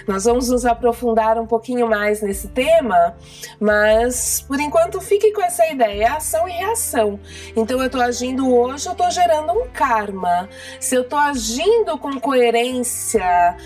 Nós 0.07 0.25
vamos 0.25 0.49
nos 0.49 0.65
aprofundar 0.65 1.37
um 1.37 1.45
pouquinho 1.45 1.87
mais 1.87 2.21
nesse 2.21 2.47
tema, 2.47 3.15
mas 3.59 4.43
por 4.47 4.59
enquanto 4.59 4.99
fique 4.99 5.31
com 5.31 5.41
essa 5.41 5.65
ideia, 5.67 6.03
é 6.03 6.07
ação 6.07 6.47
e 6.47 6.51
reação. 6.51 7.19
Então 7.55 7.79
eu 7.79 7.85
estou 7.85 8.01
agindo 8.01 8.53
hoje, 8.53 8.87
eu 8.87 8.93
estou 8.93 9.11
gerando 9.11 9.53
um 9.53 9.67
karma. 9.67 10.49
Se 10.79 10.95
eu 10.95 11.01
estou 11.01 11.19
agindo 11.19 11.96
com 11.97 12.19
coerência, 12.19 13.57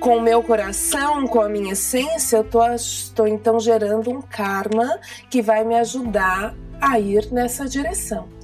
com 0.00 0.18
o 0.18 0.22
meu 0.22 0.42
coração, 0.42 1.26
com 1.26 1.40
a 1.40 1.48
minha 1.48 1.72
essência, 1.72 2.36
eu 2.36 2.74
estou 2.74 3.26
então 3.26 3.58
gerando 3.58 4.10
um 4.10 4.20
karma 4.22 4.98
que 5.30 5.42
vai 5.42 5.64
me 5.64 5.74
ajudar 5.74 6.54
a 6.80 6.98
ir 6.98 7.32
nessa 7.32 7.66
direção 7.66 8.36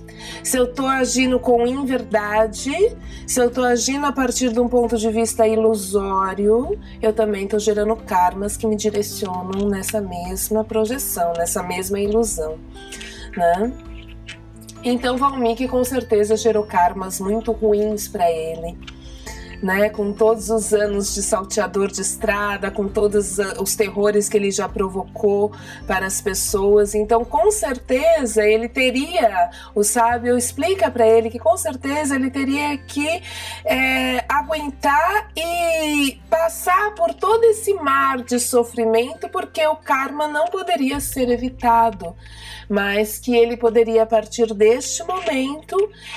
se 0.43 0.57
eu 0.57 0.65
estou 0.65 0.87
agindo 0.87 1.39
com 1.39 1.67
inverdade, 1.67 2.97
se 3.27 3.41
eu 3.41 3.49
estou 3.49 3.65
agindo 3.65 4.07
a 4.07 4.13
partir 4.13 4.53
de 4.53 4.61
um 4.61 4.69
ponto 4.69 4.97
de 4.97 5.11
vista 5.11 5.47
ilusório, 5.47 6.79
eu 7.01 7.13
também 7.13 7.45
estou 7.45 7.59
gerando 7.59 7.95
karmas 7.97 8.57
que 8.57 8.67
me 8.67 8.77
direcionam 8.77 9.69
nessa 9.69 10.01
mesma 10.01 10.65
projeção, 10.65 11.33
nessa 11.37 11.63
mesma 11.63 12.01
ilusão, 12.01 12.59
né? 13.37 13.73
Então 14.85 15.17
Valmiki 15.17 15.69
com 15.69 15.85
certeza 15.85 16.37
gerou 16.37 16.65
karmas 16.65 17.21
muito 17.21 17.53
ruins 17.53 18.09
para 18.09 18.31
ele 18.31 18.77
né, 19.63 19.89
com 19.89 20.13
todos 20.13 20.51
os 20.51 20.73
anos 20.75 21.15
de 21.15 21.23
salteador 21.23 21.91
de 21.91 22.01
estrada, 22.01 22.71
com 22.71 22.89
todos 22.89 23.39
os 23.61 23.77
terrores 23.77 24.29
que 24.29 24.37
ele 24.37 24.51
já 24.51 24.69
provocou 24.69 25.53
para 25.87 26.07
as 26.07 26.21
pessoas. 26.21 26.95
Então, 26.95 27.25
com 27.25 27.51
certeza, 27.51 28.45
ele 28.45 28.69
teria, 28.69 29.51
o 29.75 29.85
sábio 29.85 30.37
explica 30.37 30.91
para 30.91 31.07
ele 31.07 31.31
que 31.31 31.39
com 31.39 31.57
certeza 31.57 32.17
ele 32.17 32.31
teria 32.31 32.77
que 32.77 33.23
é, 33.65 34.25
aguentar 34.29 35.31
e 35.37 36.21
passar 36.29 36.95
por 36.95 37.15
todo 37.15 37.45
esse 37.45 37.73
mar 37.75 38.23
de 38.23 38.41
sofrimento, 38.41 39.29
porque 39.29 39.65
o 39.67 39.77
karma 39.77 40.27
não 40.27 40.47
poderia 40.47 40.99
ser 40.99 41.29
evitado 41.29 42.17
mas 42.73 43.19
que 43.19 43.37
ele 43.37 43.55
poderia, 43.55 44.05
a 44.05 44.07
partir 44.07 44.55
deste 44.55 45.05
momento, 45.05 45.77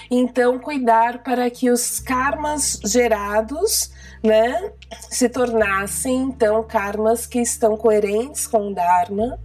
então 0.09 0.57
cuidar 0.57 1.21
para 1.21 1.49
que 1.49 1.69
os 1.69 1.99
karmas 1.99 2.79
gerados 2.85 3.91
né, 4.25 4.71
se 5.09 5.29
tornassem 5.29 6.15
então 6.23 6.63
karmas 6.63 7.25
que 7.25 7.39
estão 7.39 7.77
coerentes 7.77 8.47
com 8.47 8.69
o 8.69 8.73
Dharma, 8.73 9.39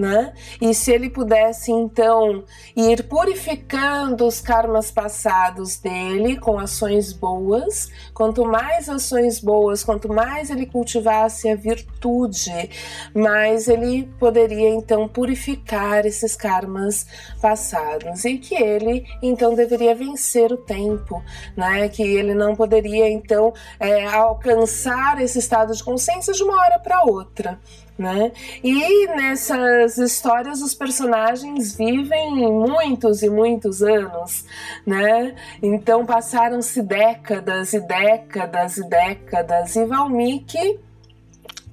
né? 0.00 0.32
E 0.60 0.72
se 0.74 0.90
ele 0.92 1.10
pudesse 1.10 1.70
então 1.70 2.42
ir 2.74 3.04
purificando 3.04 4.26
os 4.26 4.40
karmas 4.40 4.90
passados 4.90 5.76
dele 5.76 6.38
com 6.38 6.58
ações 6.58 7.12
boas, 7.12 7.90
quanto 8.14 8.44
mais 8.44 8.88
ações 8.88 9.38
boas, 9.40 9.84
quanto 9.84 10.08
mais 10.08 10.48
ele 10.50 10.64
cultivasse 10.64 11.50
a 11.50 11.54
virtude, 11.54 12.70
mais 13.14 13.68
ele 13.68 14.08
poderia 14.18 14.70
então 14.70 15.06
purificar 15.06 16.06
esses 16.06 16.34
karmas 16.34 17.06
passados 17.40 18.24
e 18.24 18.38
que 18.38 18.54
ele 18.54 19.04
então 19.22 19.54
deveria 19.54 19.94
vencer 19.94 20.50
o 20.50 20.56
tempo, 20.56 21.22
né? 21.54 21.88
Que 21.88 22.02
ele 22.02 22.32
não 22.32 22.56
poderia 22.56 23.10
então 23.10 23.52
é, 23.78 24.06
alcançar 24.22 25.20
esse 25.20 25.38
estado 25.38 25.74
de 25.74 25.82
consciência 25.82 26.32
de 26.32 26.42
uma 26.42 26.56
hora 26.56 26.78
para 26.78 27.02
outra. 27.02 27.58
Né? 27.98 28.32
E 28.64 29.06
nessas 29.08 29.98
histórias 29.98 30.62
os 30.62 30.74
personagens 30.74 31.76
vivem 31.76 32.50
muitos 32.50 33.22
e 33.22 33.28
muitos 33.28 33.82
anos, 33.82 34.46
né? 34.86 35.34
Então 35.62 36.06
passaram-se 36.06 36.80
décadas 36.80 37.74
e 37.74 37.80
décadas 37.80 38.78
e 38.78 38.88
décadas 38.88 39.76
e 39.76 39.84
Valmiki 39.84 40.80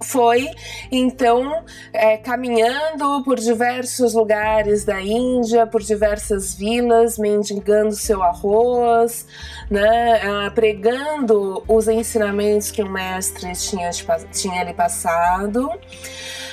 foi 0.02 0.48
então 0.92 1.64
é, 1.92 2.18
caminhando 2.18 3.24
por 3.24 3.40
diversos 3.40 4.14
lugares 4.14 4.86
da 4.86 5.02
Índia, 5.02 5.66
por 5.66 5.82
diversas 5.82 6.54
vilas, 6.54 7.18
mendigando 7.18 7.94
seu 7.94 8.22
arroz, 8.22 9.26
né, 9.70 10.22
ah, 10.24 10.52
pregando 10.52 11.64
os 11.68 11.88
ensinamentos 11.88 12.72
que 12.72 12.84
o 12.84 12.90
mestre 12.90 13.52
tinha, 13.54 13.90
tinha 14.32 14.64
lhe 14.64 14.74
passado. 14.74 15.70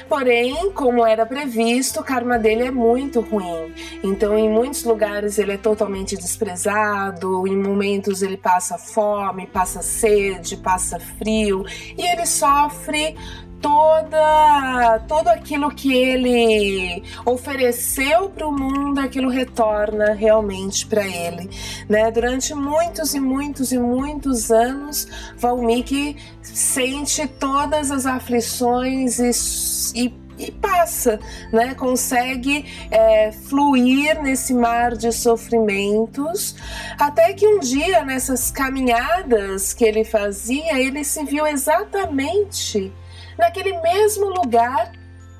Porém, 0.09 0.71
como 0.73 1.05
era 1.05 1.25
previsto, 1.25 2.01
o 2.01 2.05
karma 2.05 2.39
dele 2.39 2.65
é 2.65 2.71
muito 2.71 3.21
ruim. 3.21 3.73
Então, 4.03 4.39
em 4.39 4.49
muitos 4.49 4.85
lugares 4.85 5.39
ele 5.39 5.53
é 5.53 5.57
totalmente 5.57 6.17
desprezado, 6.17 7.47
em 7.47 7.57
momentos 7.57 8.23
ele 8.23 8.37
passa 8.37 8.77
fome, 8.77 9.47
passa 9.47 9.83
sede, 9.83 10.57
passa 10.57 10.99
frio 10.99 11.65
e 11.97 12.03
ele 12.03 12.27
sofre 12.27 13.17
toda 13.65 14.99
todo 15.09 15.29
aquilo 15.29 15.71
que 15.71 15.91
ele 15.91 17.03
ofereceu 17.25 18.29
para 18.29 18.47
o 18.47 18.53
mundo, 18.53 19.01
aquilo 19.01 19.31
retorna 19.31 20.13
realmente 20.13 20.87
para 20.87 21.07
ele, 21.07 21.49
né? 21.89 22.11
Durante 22.11 22.55
muitos 22.55 23.15
e 23.15 23.21
muitos 23.21 23.73
e 23.73 23.79
muitos 23.79 24.51
anos, 24.51 25.09
Valmiki 25.39 26.15
sente 26.43 27.27
todas 27.27 27.91
as 27.91 28.05
aflições 28.05 29.19
e, 29.19 30.05
e 30.05 30.25
e 30.37 30.51
passa, 30.51 31.21
né? 31.53 31.75
Consegue 31.75 32.67
é, 32.91 33.31
fluir 33.31 34.21
nesse 34.21 34.53
mar 34.53 34.97
de 34.97 35.13
sofrimentos, 35.13 36.57
até 36.99 37.33
que 37.33 37.47
um 37.47 37.61
dia 37.61 38.05
nessas 38.05 38.51
caminhadas 38.51 39.73
que 39.73 39.85
ele 39.85 40.05
fazia, 40.05 40.77
ele 40.77 41.05
se 41.05 41.25
viu 41.25 41.47
exatamente 41.47 42.93
naquele 43.39 43.81
mesmo 43.81 44.27
lugar 44.27 44.93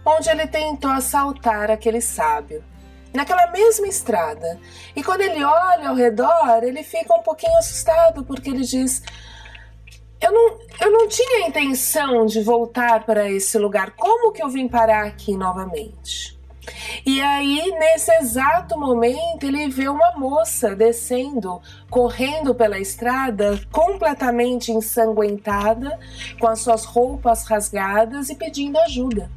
onde 0.05 0.29
ele 0.29 0.47
tentou 0.47 0.91
assaltar 0.91 1.71
aquele 1.71 2.01
sábio. 2.01 2.63
Naquela 3.13 3.47
mesma 3.53 3.87
estrada. 3.87 4.59
E 4.95 5.03
quando 5.03 5.21
ele 5.21 5.43
olha 5.45 5.89
ao 5.89 5.95
redor, 5.95 6.65
ele 6.65 6.83
fica 6.83 7.15
um 7.15 7.23
pouquinho 7.23 7.57
assustado, 7.59 8.25
porque 8.25 8.51
ele 8.51 8.63
diz: 8.63 9.03
eu 10.21 10.33
não, 10.33 10.59
eu 10.81 10.91
não 10.91 11.07
tinha 11.07 11.47
intenção 11.47 12.27
de 12.27 12.43
voltar 12.43 13.05
para 13.05 13.31
esse 13.31 13.59
lugar. 13.59 13.93
Como 13.93 14.33
que 14.33 14.43
eu 14.43 14.49
vim 14.49 14.67
parar 14.67 15.05
aqui 15.05 15.37
novamente? 15.37 16.34
E 17.05 17.21
aí, 17.21 17.71
nesse 17.79 18.11
exato 18.13 18.79
momento, 18.79 19.45
ele 19.45 19.69
vê 19.69 19.89
uma 19.89 20.13
moça 20.13 20.75
descendo, 20.75 21.61
correndo 21.91 22.55
pela 22.55 22.79
estrada, 22.79 23.61
completamente 23.71 24.73
ensanguentada, 24.73 25.99
com 26.41 26.47
as 26.47 26.61
suas 26.61 26.85
roupas 26.85 27.45
rasgadas 27.45 28.31
e 28.31 28.35
pedindo 28.35 28.79
ajuda. 28.79 29.31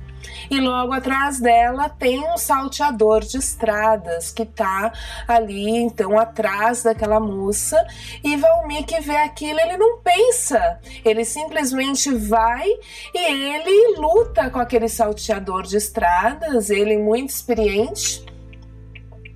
E 0.50 0.60
logo 0.60 0.94
atrás 0.94 1.40
dela 1.40 1.90
tem 1.90 2.20
um 2.20 2.38
salteador 2.38 3.22
de 3.22 3.38
estradas 3.38 4.32
que 4.32 4.46
tá 4.46 4.92
ali, 5.28 5.70
então, 5.70 6.18
atrás 6.18 6.84
daquela 6.84 7.20
moça. 7.20 7.86
E 8.24 8.36
Valmik 8.36 9.00
vê 9.02 9.18
aquilo, 9.18 9.60
ele 9.60 9.78
não 9.78 10.00
pensa, 10.00 10.80
ele 11.04 11.26
simplesmente 11.26 12.14
vai 12.14 12.68
e 13.14 13.18
ele 13.18 13.98
luta 13.98 14.50
com 14.50 14.60
aquele 14.60 14.88
salteador 14.88 15.64
de 15.64 15.78
estradas, 15.78 16.70
ele 16.70 16.98
muito 16.98 17.30
experiente, 17.30 18.26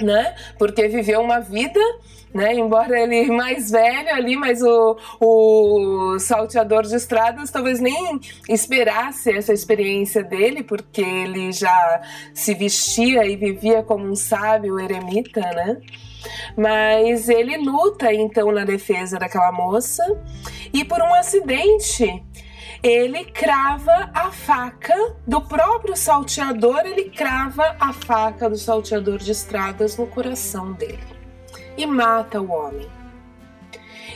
né? 0.01 0.35
Porque 0.57 0.87
viveu 0.87 1.21
uma 1.21 1.39
vida 1.39 1.79
né? 2.33 2.53
Embora 2.53 2.99
ele 2.99 3.29
mais 3.31 3.69
velho 3.71 4.13
ali, 4.13 4.35
mas 4.35 4.61
o, 4.61 4.97
o 5.19 6.19
salteador 6.19 6.83
de 6.83 6.95
estradas 6.95 7.51
talvez 7.51 7.79
nem 7.79 8.19
esperasse 8.47 9.31
essa 9.31 9.53
experiência 9.53 10.23
dele, 10.23 10.63
porque 10.63 11.01
ele 11.01 11.51
já 11.51 12.01
se 12.33 12.53
vestia 12.53 13.25
e 13.25 13.35
vivia 13.35 13.83
como 13.83 14.05
um 14.05 14.15
sábio 14.15 14.79
eremita, 14.79 15.41
né? 15.41 15.77
Mas 16.55 17.29
ele 17.29 17.57
luta 17.57 18.13
então 18.13 18.51
na 18.51 18.63
defesa 18.63 19.17
daquela 19.17 19.51
moça 19.51 20.03
e 20.71 20.85
por 20.85 21.01
um 21.01 21.13
acidente 21.13 22.23
ele 22.83 23.25
crava 23.25 24.09
a 24.13 24.31
faca 24.31 24.95
do 25.27 25.39
próprio 25.41 25.95
salteador, 25.95 26.81
ele 26.85 27.09
crava 27.09 27.75
a 27.79 27.93
faca 27.93 28.49
do 28.49 28.57
salteador 28.57 29.19
de 29.19 29.31
estradas 29.31 29.97
no 29.97 30.07
coração 30.07 30.73
dele 30.73 31.20
e 31.77 31.85
mata 31.85 32.41
o 32.41 32.51
homem. 32.51 32.89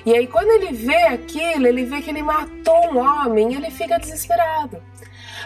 E 0.05 0.13
aí, 0.13 0.27
quando 0.27 0.49
ele 0.51 0.71
vê 0.71 1.03
aquilo, 1.03 1.65
ele 1.65 1.83
vê 1.83 2.01
que 2.01 2.11
ele 2.11 2.21
matou 2.21 2.93
um 2.93 2.97
homem, 2.99 3.55
ele 3.55 3.71
fica 3.71 3.97
desesperado. 3.97 4.81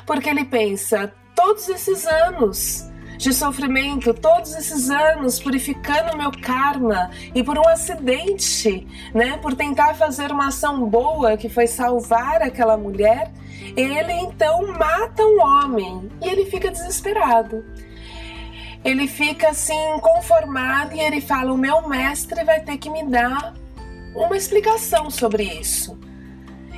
Porque 0.05 0.29
ele 0.29 0.43
pensa: 0.43 1.13
todos 1.33 1.69
esses 1.69 2.05
anos 2.05 2.89
de 3.17 3.33
sofrimento, 3.33 4.13
todos 4.13 4.55
esses 4.55 4.89
anos 4.89 5.39
purificando 5.39 6.17
meu 6.17 6.31
karma 6.31 7.11
e 7.35 7.43
por 7.43 7.57
um 7.57 7.67
acidente, 7.67 8.87
né, 9.13 9.37
por 9.37 9.53
tentar 9.53 9.93
fazer 9.95 10.31
uma 10.31 10.47
ação 10.47 10.85
boa 10.85 11.35
que 11.35 11.49
foi 11.49 11.67
salvar 11.67 12.41
aquela 12.41 12.77
mulher, 12.77 13.29
ele 13.75 14.13
então 14.13 14.67
mata 14.67 15.21
um 15.21 15.41
homem 15.41 16.09
e 16.21 16.29
ele 16.29 16.45
fica 16.45 16.71
desesperado 16.71 17.65
ele 18.83 19.07
fica 19.07 19.49
assim 19.49 19.99
conformado 20.01 20.95
e 20.95 20.99
ele 20.99 21.21
fala: 21.21 21.53
o 21.53 21.57
meu 21.57 21.87
mestre 21.87 22.43
vai 22.43 22.61
ter 22.61 22.77
que 22.77 22.89
me 22.89 23.03
dar 23.03 23.53
uma 24.15 24.35
explicação 24.35 25.09
sobre 25.09 25.43
isso. 25.43 25.97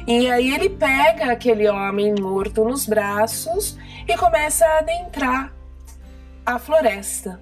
E 0.08 0.30
aí 0.30 0.54
ele 0.54 0.70
pega 0.70 1.32
aquele 1.32 1.70
homem 1.70 2.16
morto 2.20 2.66
nos 2.66 2.88
braços 2.88 3.78
e 4.08 4.18
começa 4.18 4.66
a 4.66 4.80
adentrar 4.80 5.54
a 6.46 6.58
floresta, 6.58 7.40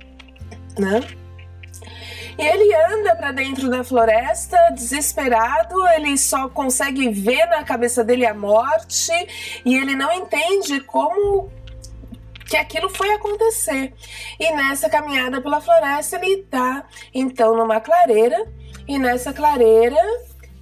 né? 0.78 1.02
E 2.38 2.42
ele 2.42 2.74
anda 2.74 3.16
para 3.16 3.34
dentro 3.34 3.70
da 3.70 3.84
floresta, 3.84 4.58
desesperado, 4.74 5.76
ele 5.90 6.18
só 6.18 6.48
consegue 6.48 7.10
ver 7.10 7.46
na 7.48 7.64
cabeça 7.64 8.02
dele 8.02 8.26
a 8.26 8.34
morte 8.34 9.12
e 9.66 9.76
ele 9.76 9.94
não 9.94 10.10
entende 10.12 10.80
como 10.82 11.50
que 12.50 12.58
aquilo 12.58 12.90
foi 12.90 13.12
acontecer. 13.12 13.94
E 14.40 14.52
nessa 14.52 14.90
caminhada 14.90 15.40
pela 15.40 15.62
floresta, 15.62 16.18
ele 16.18 16.42
está 16.42 16.86
então 17.14 17.56
numa 17.56 17.80
clareira, 17.80 18.52
e 18.88 18.98
nessa 18.98 19.32
clareira 19.32 20.02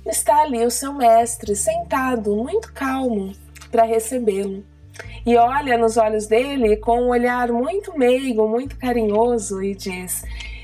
está 0.06 0.41
ali 0.41 0.65
o 0.65 0.71
seu 0.71 0.93
mestre, 0.93 1.56
sentado, 1.56 2.36
muito 2.36 2.73
calmo, 2.73 3.34
para 3.71 3.84
recebê-lo. 3.84 4.65
E 5.26 5.36
olha 5.38 5.78
nos 5.78 5.97
olhos 5.97 6.28
dele 6.28 6.78
com 6.78 7.02
um 7.02 7.10
olhar 7.10 7.50
muito 7.52 7.97
meigo, 7.97 8.47
muito 8.47 8.78
carinhoso, 8.78 9.63
e 9.63 9.76
diz: 9.76 10.23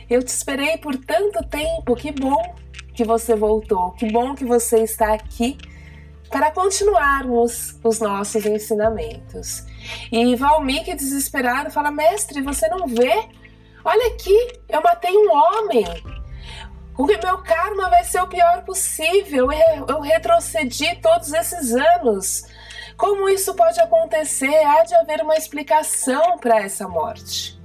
Eu 0.10 0.22
te 0.22 0.30
esperei 0.30 0.78
por 0.78 0.96
tanto 0.98 1.44
tempo, 1.48 1.96
que 1.96 2.12
bom 2.12 2.56
que 2.94 3.04
você 3.04 3.36
voltou, 3.36 3.92
que 3.92 4.12
bom 4.12 4.36
que 4.36 4.46
você 4.46 4.84
está 4.84 5.14
aqui 5.14 5.58
para 6.34 6.50
continuarmos 6.50 7.80
os 7.84 8.00
nossos 8.00 8.44
ensinamentos. 8.44 9.64
E 10.12 10.36
Valmik, 10.36 10.96
desesperado, 10.96 11.70
fala: 11.70 11.92
Mestre, 11.92 12.42
você 12.42 12.68
não 12.70 12.88
vê? 12.88 13.30
Olha 13.86 14.08
aqui, 14.08 14.60
eu 14.68 14.82
matei 14.82 15.16
um 15.16 15.32
homem. 15.32 15.86
O 16.98 17.06
meu 17.06 17.38
karma 17.44 17.88
vai 17.88 18.04
ser 18.04 18.20
o 18.20 18.28
pior 18.28 18.64
possível. 18.64 19.48
Eu 19.88 20.00
retrocedi 20.02 20.96
todos 20.96 21.32
esses 21.34 21.76
anos. 21.76 22.46
Como 22.98 23.30
isso 23.30 23.54
pode 23.54 23.80
acontecer? 23.80 24.56
Há 24.66 24.84
de 24.84 24.96
haver 24.96 25.22
uma 25.22 25.36
explicação 25.36 26.40
para 26.40 26.62
essa 26.62 26.88
morte. 26.88 27.62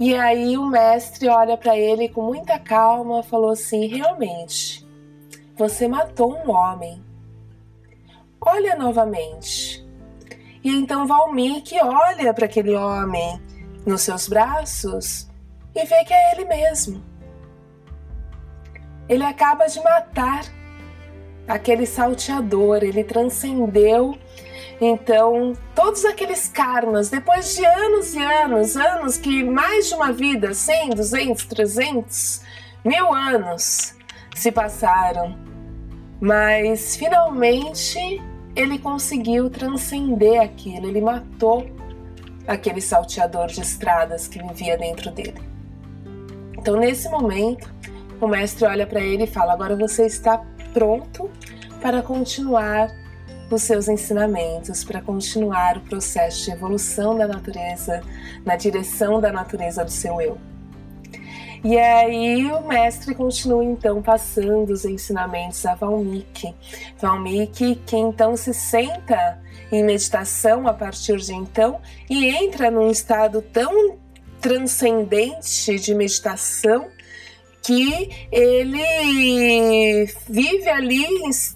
E 0.00 0.14
aí 0.16 0.56
o 0.56 0.64
mestre 0.64 1.28
olha 1.28 1.58
para 1.58 1.76
ele 1.76 2.08
com 2.08 2.22
muita 2.22 2.58
calma, 2.58 3.22
falou 3.22 3.50
assim: 3.50 3.86
realmente, 3.86 4.86
você 5.58 5.86
matou 5.86 6.34
um 6.34 6.50
homem 6.50 7.11
olha 8.44 8.76
novamente. 8.76 9.86
E 10.62 10.70
então 10.70 11.06
Valmik 11.06 11.74
olha 11.80 12.34
para 12.34 12.46
aquele 12.46 12.74
homem 12.74 13.40
nos 13.86 14.02
seus 14.02 14.28
braços 14.28 15.28
e 15.74 15.84
vê 15.84 16.04
que 16.04 16.12
é 16.12 16.32
ele 16.32 16.44
mesmo. 16.44 17.02
Ele 19.08 19.24
acaba 19.24 19.66
de 19.66 19.80
matar 19.80 20.44
aquele 21.46 21.86
salteador, 21.86 22.82
ele 22.82 23.02
transcendeu 23.02 24.16
então 24.80 25.52
todos 25.74 26.04
aqueles 26.04 26.48
karmas, 26.48 27.08
depois 27.08 27.54
de 27.54 27.64
anos 27.64 28.14
e 28.14 28.18
anos, 28.18 28.76
anos 28.76 29.16
que 29.16 29.44
mais 29.44 29.88
de 29.88 29.94
uma 29.94 30.12
vida, 30.12 30.52
100, 30.52 30.90
200, 30.90 31.44
300, 31.46 32.42
mil 32.84 33.14
anos 33.14 33.94
se 34.34 34.50
passaram 34.50 35.38
Mas 36.20 36.96
finalmente 36.96 38.20
ele 38.54 38.78
conseguiu 38.78 39.48
transcender 39.48 40.40
aquilo, 40.40 40.86
ele 40.86 41.00
matou 41.00 41.66
aquele 42.46 42.80
salteador 42.80 43.46
de 43.46 43.60
estradas 43.60 44.28
que 44.28 44.42
vivia 44.42 44.76
dentro 44.76 45.10
dele. 45.10 45.40
Então, 46.58 46.76
nesse 46.76 47.08
momento, 47.08 47.72
o 48.20 48.28
mestre 48.28 48.64
olha 48.64 48.86
para 48.86 49.00
ele 49.00 49.24
e 49.24 49.26
fala: 49.26 49.52
Agora 49.52 49.74
você 49.74 50.06
está 50.06 50.44
pronto 50.72 51.30
para 51.80 52.02
continuar 52.02 52.88
os 53.50 53.62
seus 53.62 53.88
ensinamentos, 53.88 54.84
para 54.84 55.02
continuar 55.02 55.76
o 55.76 55.80
processo 55.80 56.44
de 56.44 56.52
evolução 56.52 57.16
da 57.16 57.26
natureza 57.26 58.00
na 58.44 58.56
direção 58.56 59.20
da 59.20 59.32
natureza 59.32 59.84
do 59.84 59.90
seu 59.90 60.20
eu. 60.20 60.38
E 61.64 61.78
aí 61.78 62.50
o 62.50 62.66
mestre 62.66 63.14
continua 63.14 63.64
então 63.64 64.02
passando 64.02 64.70
os 64.70 64.84
ensinamentos 64.84 65.64
a 65.64 65.76
Valmiki. 65.76 66.54
Valmiki 66.98 67.76
que 67.86 67.96
então 67.96 68.36
se 68.36 68.52
senta 68.52 69.40
em 69.70 69.84
meditação 69.84 70.66
a 70.66 70.74
partir 70.74 71.18
de 71.18 71.32
então 71.32 71.80
e 72.10 72.26
entra 72.26 72.70
num 72.70 72.90
estado 72.90 73.40
tão 73.40 73.96
transcendente 74.40 75.78
de 75.78 75.94
meditação 75.94 76.88
que 77.62 78.10
ele 78.32 80.06
vive 80.28 80.68
ali 80.68 81.06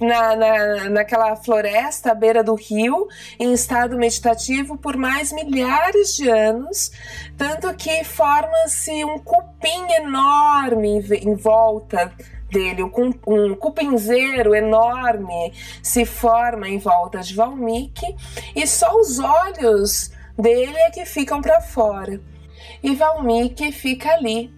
na, 0.01 0.37
na, 0.37 0.91
naquela 0.91 1.35
floresta 1.37 2.13
à 2.13 2.15
beira 2.15 2.45
do 2.45 2.55
rio, 2.55 3.09
em 3.39 3.53
estado 3.53 3.99
meditativo, 3.99 4.79
por 4.79 4.97
mais 4.97 5.33
milhares 5.33 6.15
de 6.15 6.29
anos, 6.29 6.93
tanto 7.37 7.75
que 7.75 8.05
forma-se 8.05 9.05
um 9.05 9.19
cupim 9.19 9.93
enorme 9.99 11.05
em 11.23 11.35
volta 11.35 12.13
dele, 12.51 12.85
um 13.27 13.55
cupinzeiro 13.57 14.55
enorme 14.55 15.53
se 15.83 16.05
forma 16.05 16.69
em 16.69 16.79
volta 16.79 17.21
de 17.21 17.35
Valmiki 17.35 18.15
e 18.55 18.65
só 18.67 18.95
os 18.97 19.19
olhos 19.19 20.13
dele 20.39 20.79
é 20.79 20.91
que 20.91 21.05
ficam 21.05 21.41
para 21.41 21.61
fora. 21.61 22.21
E 22.83 22.95
Valmiki 22.95 23.73
fica 23.73 24.13
ali 24.13 24.56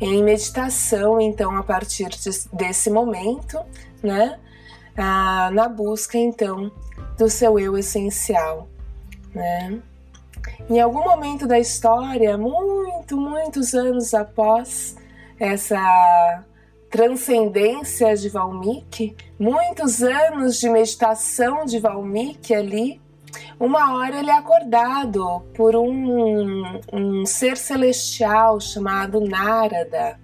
em 0.00 0.22
meditação, 0.22 1.20
então, 1.20 1.56
a 1.56 1.62
partir 1.62 2.08
de, 2.08 2.30
desse 2.52 2.90
momento, 2.90 3.58
né, 4.02 4.38
ah, 4.96 5.50
na 5.52 5.68
busca, 5.68 6.18
então, 6.18 6.70
do 7.18 7.28
seu 7.28 7.58
eu 7.58 7.76
essencial, 7.76 8.68
né. 9.34 9.80
Em 10.68 10.80
algum 10.80 11.04
momento 11.04 11.46
da 11.46 11.58
história, 11.58 12.36
muito, 12.38 13.16
muitos 13.16 13.74
anos 13.74 14.14
após 14.14 14.96
essa 15.38 16.44
transcendência 16.90 18.14
de 18.16 18.28
Valmiki, 18.28 19.16
muitos 19.38 20.02
anos 20.02 20.60
de 20.60 20.68
meditação 20.70 21.64
de 21.64 21.78
Valmiki 21.78 22.54
ali, 22.54 23.00
uma 23.58 23.94
hora 23.94 24.18
ele 24.18 24.30
é 24.30 24.36
acordado 24.36 25.42
por 25.54 25.76
um, 25.76 26.80
um 26.92 27.24
ser 27.26 27.56
celestial 27.56 28.60
chamado 28.60 29.20
Narada. 29.20 30.18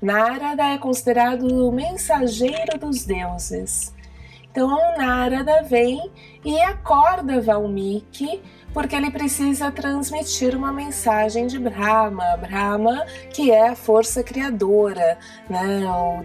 Narada 0.00 0.64
é 0.64 0.78
considerado 0.78 1.42
o 1.46 1.72
mensageiro 1.72 2.78
dos 2.78 3.04
deuses. 3.04 3.94
Então 4.50 4.68
Narada 4.96 5.62
vem 5.62 6.10
e 6.44 6.58
acorda 6.60 7.40
Valmiki 7.40 8.40
porque 8.72 8.94
ele 8.94 9.10
precisa 9.10 9.70
transmitir 9.70 10.54
uma 10.54 10.70
mensagem 10.70 11.46
de 11.46 11.58
Brahma, 11.58 12.36
Brahma 12.36 13.06
que 13.32 13.50
é 13.50 13.70
a 13.70 13.74
força 13.74 14.22
criadora, 14.22 15.18
né? 15.48 15.86
o, 15.90 16.24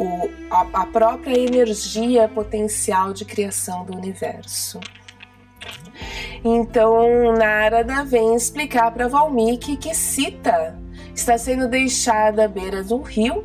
o, 0.00 0.30
a, 0.48 0.82
a 0.82 0.86
própria 0.86 1.36
energia 1.36 2.28
potencial 2.28 3.12
de 3.12 3.24
criação 3.24 3.84
do 3.84 3.96
universo. 3.96 4.78
Então 6.44 7.32
Narada 7.32 8.04
vem 8.04 8.34
explicar 8.34 8.90
para 8.92 9.08
Valmiki 9.08 9.76
que 9.76 9.94
Sita 9.94 10.78
está 11.14 11.38
sendo 11.38 11.68
deixada 11.68 12.44
à 12.44 12.48
beira 12.48 12.84
de 12.84 12.92
um 12.92 13.02
rio 13.02 13.44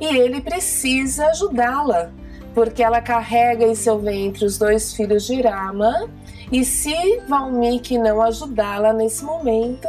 e 0.00 0.06
ele 0.06 0.40
precisa 0.40 1.26
ajudá-la, 1.26 2.12
porque 2.54 2.82
ela 2.82 3.00
carrega 3.00 3.66
em 3.66 3.74
seu 3.74 3.98
ventre 3.98 4.44
os 4.44 4.56
dois 4.56 4.92
filhos 4.92 5.26
de 5.26 5.40
Rama 5.42 6.08
e 6.50 6.64
se 6.64 7.20
Valmiki 7.28 7.98
não 7.98 8.22
ajudá-la 8.22 8.92
nesse 8.92 9.24
momento, 9.24 9.88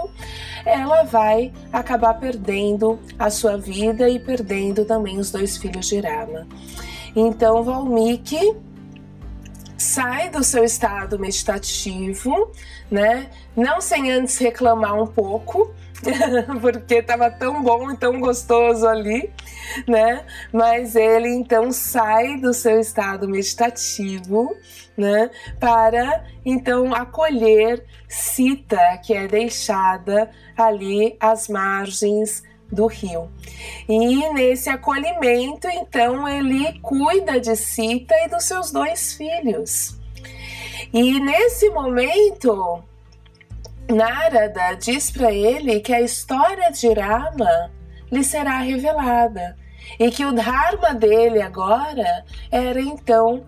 ela 0.66 1.04
vai 1.04 1.54
acabar 1.72 2.16
perdendo 2.16 3.00
a 3.18 3.30
sua 3.30 3.58
vida 3.58 4.10
e 4.10 4.20
perdendo 4.20 4.84
também 4.84 5.18
os 5.18 5.32
dois 5.32 5.58
filhos 5.58 5.88
de 5.88 6.00
Rama. 6.00 6.48
Então 7.16 7.64
Valmiki 7.64 8.56
sai 9.80 10.30
do 10.30 10.44
seu 10.44 10.64
estado 10.64 11.18
meditativo, 11.18 12.52
né? 12.92 13.30
Não 13.56 13.80
sem 13.80 14.12
antes 14.12 14.38
reclamar 14.38 15.02
um 15.02 15.08
pouco, 15.08 15.74
porque 16.62 16.96
estava 16.96 17.32
tão 17.32 17.64
bom 17.64 17.90
e 17.92 17.98
tão 17.98 18.20
gostoso 18.20 18.86
ali, 18.86 19.32
né? 19.88 20.26
Mas 20.52 20.96
ele 20.96 21.30
então 21.30 21.72
sai 21.72 22.38
do 22.38 22.54
seu 22.54 22.80
estado 22.80 23.28
meditativo, 23.28 24.56
né? 24.98 25.32
Para 25.60 26.26
então 26.46 26.94
acolher 26.94 27.86
Sita, 28.08 29.00
que 29.04 29.14
é 29.14 29.28
deixada 29.28 30.30
ali 30.58 31.16
às 31.20 31.48
margens 31.48 32.44
do 32.72 32.88
rio. 32.88 33.30
E 33.88 34.30
nesse 34.34 34.70
acolhimento, 34.70 35.68
então, 35.68 36.28
ele 36.28 36.80
cuida 36.80 37.40
de 37.40 37.56
Sita 37.56 38.16
e 38.26 38.30
dos 38.30 38.44
seus 38.44 38.72
dois 38.72 39.14
filhos. 39.14 40.00
E 40.94 41.20
nesse 41.20 41.70
momento, 41.70 42.84
Narada 43.90 44.76
diz 44.76 45.12
para 45.12 45.32
ele 45.32 45.80
que 45.80 45.94
a 45.94 46.02
história 46.02 46.72
de 46.72 46.94
Rama 46.94 47.72
lhe 48.12 48.24
será 48.24 48.60
revelada 48.60 49.56
e 50.00 50.12
que 50.12 50.26
o 50.26 50.32
dharma 50.32 50.94
dele 50.94 51.42
agora 51.42 52.24
era 52.52 52.80
então 52.80 53.46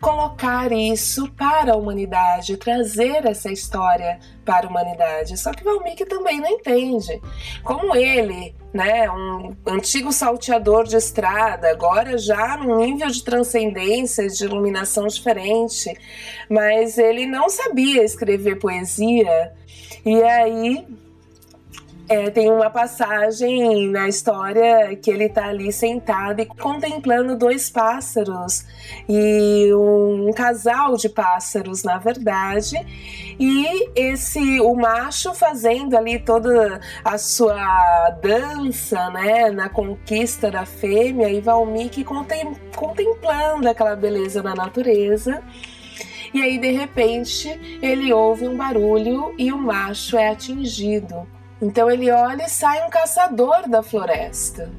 colocar 0.00 0.72
isso 0.72 1.30
para 1.32 1.72
a 1.72 1.76
humanidade, 1.76 2.56
trazer 2.56 3.26
essa 3.26 3.50
história 3.50 4.18
para 4.44 4.66
a 4.66 4.70
humanidade. 4.70 5.36
Só 5.36 5.52
que 5.52 5.64
Valmiki 5.64 6.04
também 6.04 6.40
não 6.40 6.48
entende. 6.48 7.20
Como 7.62 7.94
ele, 7.94 8.54
né, 8.72 9.10
um 9.10 9.56
antigo 9.66 10.12
salteador 10.12 10.84
de 10.84 10.96
estrada, 10.96 11.70
agora 11.70 12.16
já 12.16 12.56
num 12.56 12.78
nível 12.78 13.08
de 13.08 13.22
transcendência, 13.22 14.26
de 14.28 14.44
iluminação 14.44 15.06
diferente, 15.06 15.92
mas 16.48 16.98
ele 16.98 17.26
não 17.26 17.48
sabia 17.48 18.04
escrever 18.04 18.58
poesia. 18.58 19.52
E 20.04 20.22
aí 20.22 20.86
é, 22.08 22.30
tem 22.30 22.50
uma 22.50 22.70
passagem 22.70 23.88
na 23.88 24.08
história 24.08 24.96
que 24.96 25.10
ele 25.10 25.24
está 25.24 25.48
ali 25.48 25.70
sentado 25.70 26.40
e 26.40 26.46
contemplando 26.46 27.36
dois 27.36 27.68
pássaros 27.68 28.64
e 29.08 29.70
um 29.74 30.30
casal 30.32 30.96
de 30.96 31.08
pássaros, 31.08 31.82
na 31.82 31.98
verdade, 31.98 32.76
e 33.38 33.90
esse 33.94 34.60
o 34.60 34.74
macho 34.74 35.34
fazendo 35.34 35.96
ali 35.96 36.18
toda 36.18 36.80
a 37.04 37.18
sua 37.18 38.10
dança, 38.22 39.10
né, 39.10 39.50
na 39.50 39.68
conquista 39.68 40.50
da 40.50 40.64
fêmea 40.64 41.28
e 41.28 41.40
Valmiki 41.40 42.04
contemplando 42.74 43.68
aquela 43.68 43.94
beleza 43.94 44.42
da 44.42 44.54
natureza. 44.54 45.42
E 46.32 46.42
aí, 46.42 46.58
de 46.58 46.70
repente, 46.70 47.78
ele 47.80 48.12
ouve 48.12 48.46
um 48.46 48.56
barulho 48.56 49.34
e 49.38 49.50
o 49.50 49.58
macho 49.58 50.16
é 50.16 50.28
atingido. 50.28 51.26
Então 51.60 51.90
ele 51.90 52.10
olha 52.10 52.44
e 52.44 52.48
sai 52.48 52.86
um 52.86 52.90
caçador 52.90 53.68
da 53.68 53.82
floresta. 53.82 54.70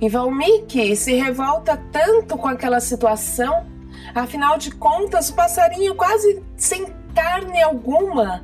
E 0.00 0.08
Valmiki 0.08 0.96
se 0.96 1.14
revolta 1.14 1.76
tanto 1.92 2.38
com 2.38 2.48
aquela 2.48 2.80
situação, 2.80 3.66
afinal 4.14 4.56
de 4.56 4.70
contas, 4.70 5.28
o 5.28 5.34
passarinho 5.34 5.94
quase 5.94 6.42
sem 6.56 6.86
carne 7.14 7.60
alguma, 7.62 8.42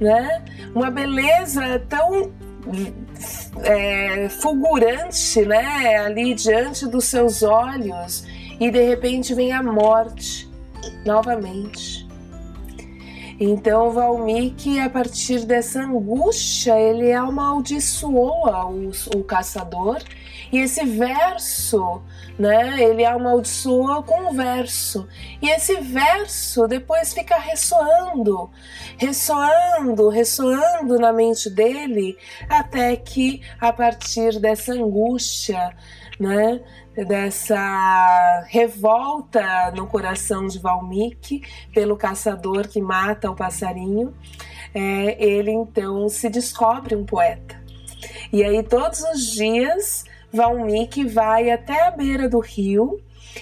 né? 0.00 0.44
Uma 0.74 0.90
beleza 0.90 1.80
tão 1.88 2.30
é, 3.64 4.28
fulgurante, 4.28 5.44
né? 5.44 5.96
Ali 5.96 6.34
diante 6.34 6.86
dos 6.86 7.06
seus 7.06 7.42
olhos, 7.42 8.24
e 8.60 8.70
de 8.70 8.82
repente 8.82 9.34
vem 9.34 9.52
a 9.52 9.62
morte 9.62 10.48
novamente. 11.04 12.01
Então 13.44 13.90
Valmiki, 13.90 14.78
a 14.78 14.88
partir 14.88 15.44
dessa 15.44 15.80
angústia, 15.82 16.78
ele 16.78 17.12
amaldiçoa 17.12 18.66
o, 18.66 18.92
o 19.16 19.24
caçador 19.24 20.00
e 20.52 20.58
esse 20.58 20.84
verso, 20.84 22.00
né? 22.38 22.80
Ele 22.80 23.04
amaldiçoa 23.04 24.00
com 24.04 24.30
um 24.30 24.32
verso. 24.32 25.08
E 25.42 25.50
esse 25.50 25.74
verso 25.80 26.68
depois 26.68 27.12
fica 27.12 27.36
ressoando, 27.36 28.48
ressoando, 28.96 30.08
ressoando 30.08 30.96
na 31.00 31.12
mente 31.12 31.50
dele, 31.50 32.16
até 32.48 32.94
que 32.94 33.42
a 33.60 33.72
partir 33.72 34.38
dessa 34.38 34.72
angústia, 34.72 35.74
né, 36.18 36.60
dessa 36.94 38.44
revolta 38.48 39.70
no 39.72 39.86
coração 39.86 40.46
de 40.46 40.58
Valmiki 40.58 41.42
pelo 41.72 41.96
caçador 41.96 42.68
que 42.68 42.80
mata 42.80 43.30
o 43.30 43.36
passarinho, 43.36 44.14
é, 44.74 45.22
ele 45.22 45.50
então 45.50 46.08
se 46.08 46.28
descobre 46.28 46.94
um 46.94 47.04
poeta. 47.04 47.60
E 48.32 48.42
aí 48.42 48.62
todos 48.62 49.02
os 49.02 49.32
dias 49.32 50.04
Valmiki 50.32 51.04
vai 51.04 51.50
até 51.50 51.86
a 51.86 51.90
beira 51.90 52.28
do 52.28 52.40
rio 52.40 53.00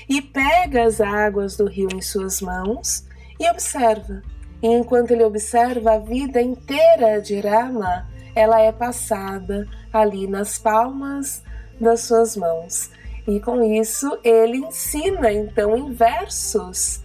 e 0.09 0.21
pega 0.21 0.85
as 0.85 1.01
águas 1.01 1.57
do 1.57 1.67
rio 1.67 1.89
em 1.95 2.03
suas 2.03 2.41
mãos 2.41 3.05
e 3.39 3.49
observa. 3.49 4.23
E 4.63 4.69
enquanto 4.69 5.13
ele 5.13 5.25
observa 5.25 5.93
a 5.93 5.99
vida 5.99 6.43
inteira 6.43 7.21
de 7.21 7.41
Rama, 7.41 8.07
ela 8.35 8.61
é 8.61 8.71
passada 8.71 9.67
ali 9.93 10.27
nas 10.27 10.59
palmas 10.59 11.43
das 11.81 12.01
suas 12.01 12.37
mãos. 12.37 12.91
E 13.27 13.41
com 13.41 13.63
isso 13.63 14.19
ele 14.23 14.59
ensina 14.59 15.33
então 15.33 15.77
em 15.77 15.93
versos 15.93 17.03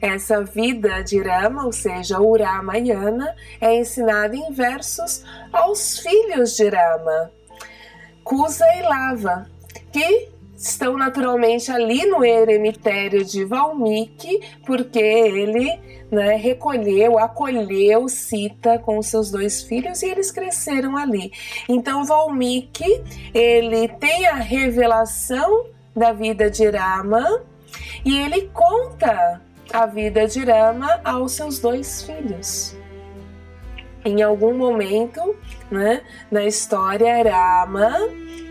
essa 0.00 0.42
vida 0.42 1.02
de 1.02 1.20
Rama, 1.20 1.64
ou 1.64 1.72
seja, 1.72 2.20
o 2.20 2.36
Ramayana, 2.36 3.34
é 3.60 3.74
ensinada 3.74 4.36
em 4.36 4.52
versos 4.52 5.24
aos 5.52 5.98
filhos 5.98 6.56
de 6.56 6.68
Rama, 6.68 7.30
Kusa 8.22 8.66
e 8.76 8.82
Lava, 8.82 9.50
que 9.92 10.28
estão 10.56 10.96
naturalmente 10.96 11.70
ali 11.70 12.04
no 12.06 12.24
eremitério 12.24 13.24
de 13.24 13.44
Valmiki, 13.44 14.40
porque 14.64 14.98
ele 14.98 15.95
né, 16.10 16.36
recolheu, 16.36 17.18
acolheu 17.18 18.08
Sita 18.08 18.78
com 18.78 19.00
seus 19.02 19.30
dois 19.30 19.62
filhos 19.62 20.02
e 20.02 20.06
eles 20.06 20.30
cresceram 20.30 20.96
ali. 20.96 21.32
Então 21.68 22.04
Valmiki, 22.04 23.02
ele 23.34 23.88
tem 23.88 24.26
a 24.26 24.36
revelação 24.36 25.66
da 25.94 26.12
vida 26.12 26.50
de 26.50 26.68
Rama 26.68 27.42
e 28.04 28.16
ele 28.16 28.50
conta 28.52 29.40
a 29.72 29.86
vida 29.86 30.26
de 30.26 30.44
Rama 30.44 31.00
aos 31.04 31.32
seus 31.32 31.58
dois 31.58 32.02
filhos. 32.02 32.76
Em 34.04 34.22
algum 34.22 34.56
momento 34.56 35.36
né, 35.70 36.02
na 36.30 36.44
história, 36.44 37.22
Rama 37.22 37.92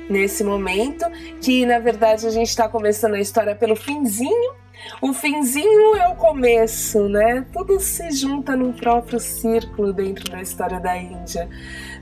nesse 0.09 0.43
momento, 0.43 1.05
que 1.41 1.65
na 1.65 1.79
verdade 1.79 2.27
a 2.27 2.29
gente 2.29 2.49
está 2.49 2.67
começando 2.69 3.15
a 3.15 3.19
história 3.19 3.55
pelo 3.55 3.75
finzinho. 3.75 4.53
O 5.01 5.13
finzinho 5.13 5.95
é 5.95 6.07
o 6.07 6.15
começo, 6.15 7.07
né? 7.09 7.45
Tudo 7.51 7.79
se 7.79 8.11
junta 8.11 8.55
num 8.55 8.71
próprio 8.71 9.19
círculo 9.19 9.91
dentro 9.91 10.29
da 10.31 10.41
história 10.41 10.79
da 10.79 10.97
Índia, 10.97 11.49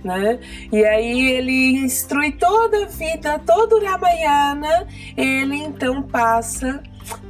né? 0.03 0.39
E 0.71 0.83
aí 0.83 1.31
ele 1.31 1.77
instrui 1.77 2.31
toda 2.31 2.83
a 2.83 2.87
vida, 2.87 3.39
todo 3.39 3.77
o 3.77 3.83
Ramayana, 3.83 4.87
ele 5.17 5.55
então 5.55 6.03
passa 6.03 6.81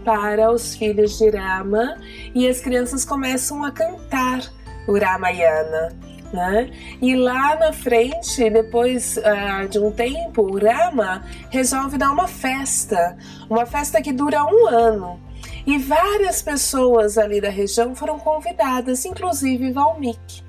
para 0.03 0.51
os 0.51 0.75
filhos 0.75 1.17
de 1.17 1.29
Rama 1.29 1.97
e 2.35 2.47
as 2.47 2.59
crianças 2.59 3.05
começam 3.05 3.63
a 3.63 3.71
cantar 3.71 4.41
o 4.87 4.97
Ramayana. 4.97 5.89
Né? 6.31 6.71
E 6.99 7.15
lá 7.15 7.55
na 7.57 7.71
frente, 7.71 8.49
depois 8.49 9.17
uh, 9.17 9.67
de 9.69 9.77
um 9.77 9.91
tempo, 9.91 10.41
o 10.41 10.57
Rama 10.57 11.23
resolve 11.51 11.95
dar 11.95 12.09
uma 12.09 12.27
festa, 12.27 13.15
uma 13.47 13.67
festa 13.67 14.01
que 14.01 14.11
dura 14.11 14.43
um 14.43 14.67
ano. 14.67 15.19
E 15.65 15.77
várias 15.77 16.41
pessoas 16.41 17.17
ali 17.17 17.39
da 17.39 17.49
região 17.49 17.95
foram 17.95 18.19
convidadas, 18.19 19.05
inclusive 19.05 19.71
Valmiki. 19.71 20.43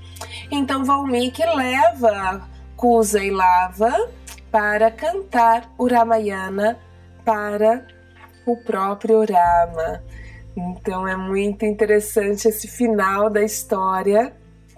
Então 0.50 0.84
Valmiki 0.84 1.44
leva 1.44 2.48
Kusa 2.76 3.22
e 3.22 3.30
Lava 3.30 4.10
para 4.50 4.90
cantar 4.90 5.72
o 5.78 5.86
Ramayana 5.86 6.78
para 7.24 7.86
o 8.46 8.56
próprio 8.56 9.20
Rama. 9.20 10.02
Então 10.56 11.06
é 11.06 11.16
muito 11.16 11.64
interessante 11.64 12.48
esse 12.48 12.68
final 12.68 13.30
da 13.30 13.42
história 13.42 14.32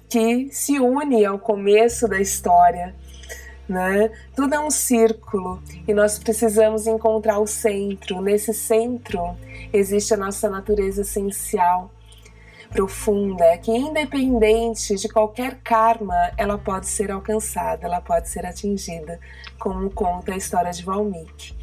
que 0.08 0.48
se 0.52 0.78
une 0.78 1.24
ao 1.24 1.38
começo 1.38 2.08
da 2.08 2.20
história. 2.20 2.94
Né? 3.68 4.10
Tudo 4.34 4.54
é 4.54 4.60
um 4.60 4.70
círculo 4.70 5.60
e 5.88 5.92
nós 5.92 6.18
precisamos 6.18 6.86
encontrar 6.86 7.40
o 7.40 7.46
centro. 7.46 8.20
Nesse 8.20 8.54
centro 8.54 9.36
existe 9.72 10.14
a 10.14 10.16
nossa 10.16 10.48
natureza 10.48 11.00
essencial, 11.00 11.90
profunda, 12.70 13.56
que 13.58 13.72
independente 13.72 14.94
de 14.94 15.08
qualquer 15.08 15.58
karma, 15.64 16.14
ela 16.36 16.58
pode 16.58 16.86
ser 16.86 17.10
alcançada, 17.10 17.86
ela 17.86 18.00
pode 18.00 18.28
ser 18.28 18.46
atingida, 18.46 19.18
como 19.58 19.90
conta 19.90 20.32
a 20.32 20.36
história 20.36 20.70
de 20.70 20.84
Valmiki. 20.84 21.54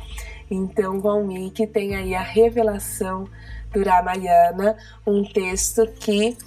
Então, 0.49 0.99
Valmiki 0.99 1.65
tem 1.65 1.95
aí 1.95 2.13
a 2.13 2.21
revelação 2.21 3.27
do 3.71 3.83
Ramayana, 3.83 4.77
um 5.05 5.23
texto 5.23 5.87
que 5.99 6.37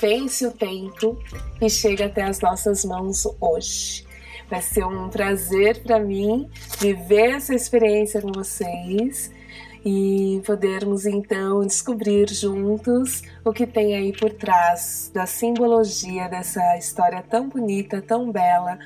vence 0.00 0.46
o 0.46 0.50
tempo 0.50 1.18
e 1.60 1.70
chega 1.70 2.06
até 2.06 2.22
as 2.22 2.40
nossas 2.40 2.84
mãos 2.84 3.26
hoje. 3.40 4.03
Vai 4.48 4.60
ser 4.60 4.84
um 4.84 5.08
prazer 5.08 5.82
para 5.82 5.98
mim 5.98 6.48
viver 6.78 7.30
essa 7.30 7.54
experiência 7.54 8.20
com 8.20 8.30
vocês 8.32 9.32
e 9.84 10.40
podermos 10.46 11.04
então 11.04 11.60
descobrir 11.66 12.28
juntos 12.28 13.22
o 13.44 13.52
que 13.52 13.66
tem 13.66 13.94
aí 13.94 14.12
por 14.16 14.32
trás 14.32 15.10
da 15.12 15.26
simbologia 15.26 16.28
dessa 16.28 16.76
história 16.76 17.22
tão 17.22 17.48
bonita, 17.48 18.00
tão 18.00 18.30
bela 18.30 18.78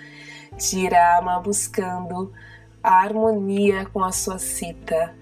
de 0.56 0.88
Rama 0.88 1.40
buscando 1.40 2.32
a 2.82 3.02
harmonia 3.02 3.86
com 3.86 4.02
a 4.02 4.10
sua 4.10 4.38
cita. 4.38 5.14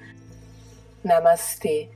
Namastê. 1.05 1.96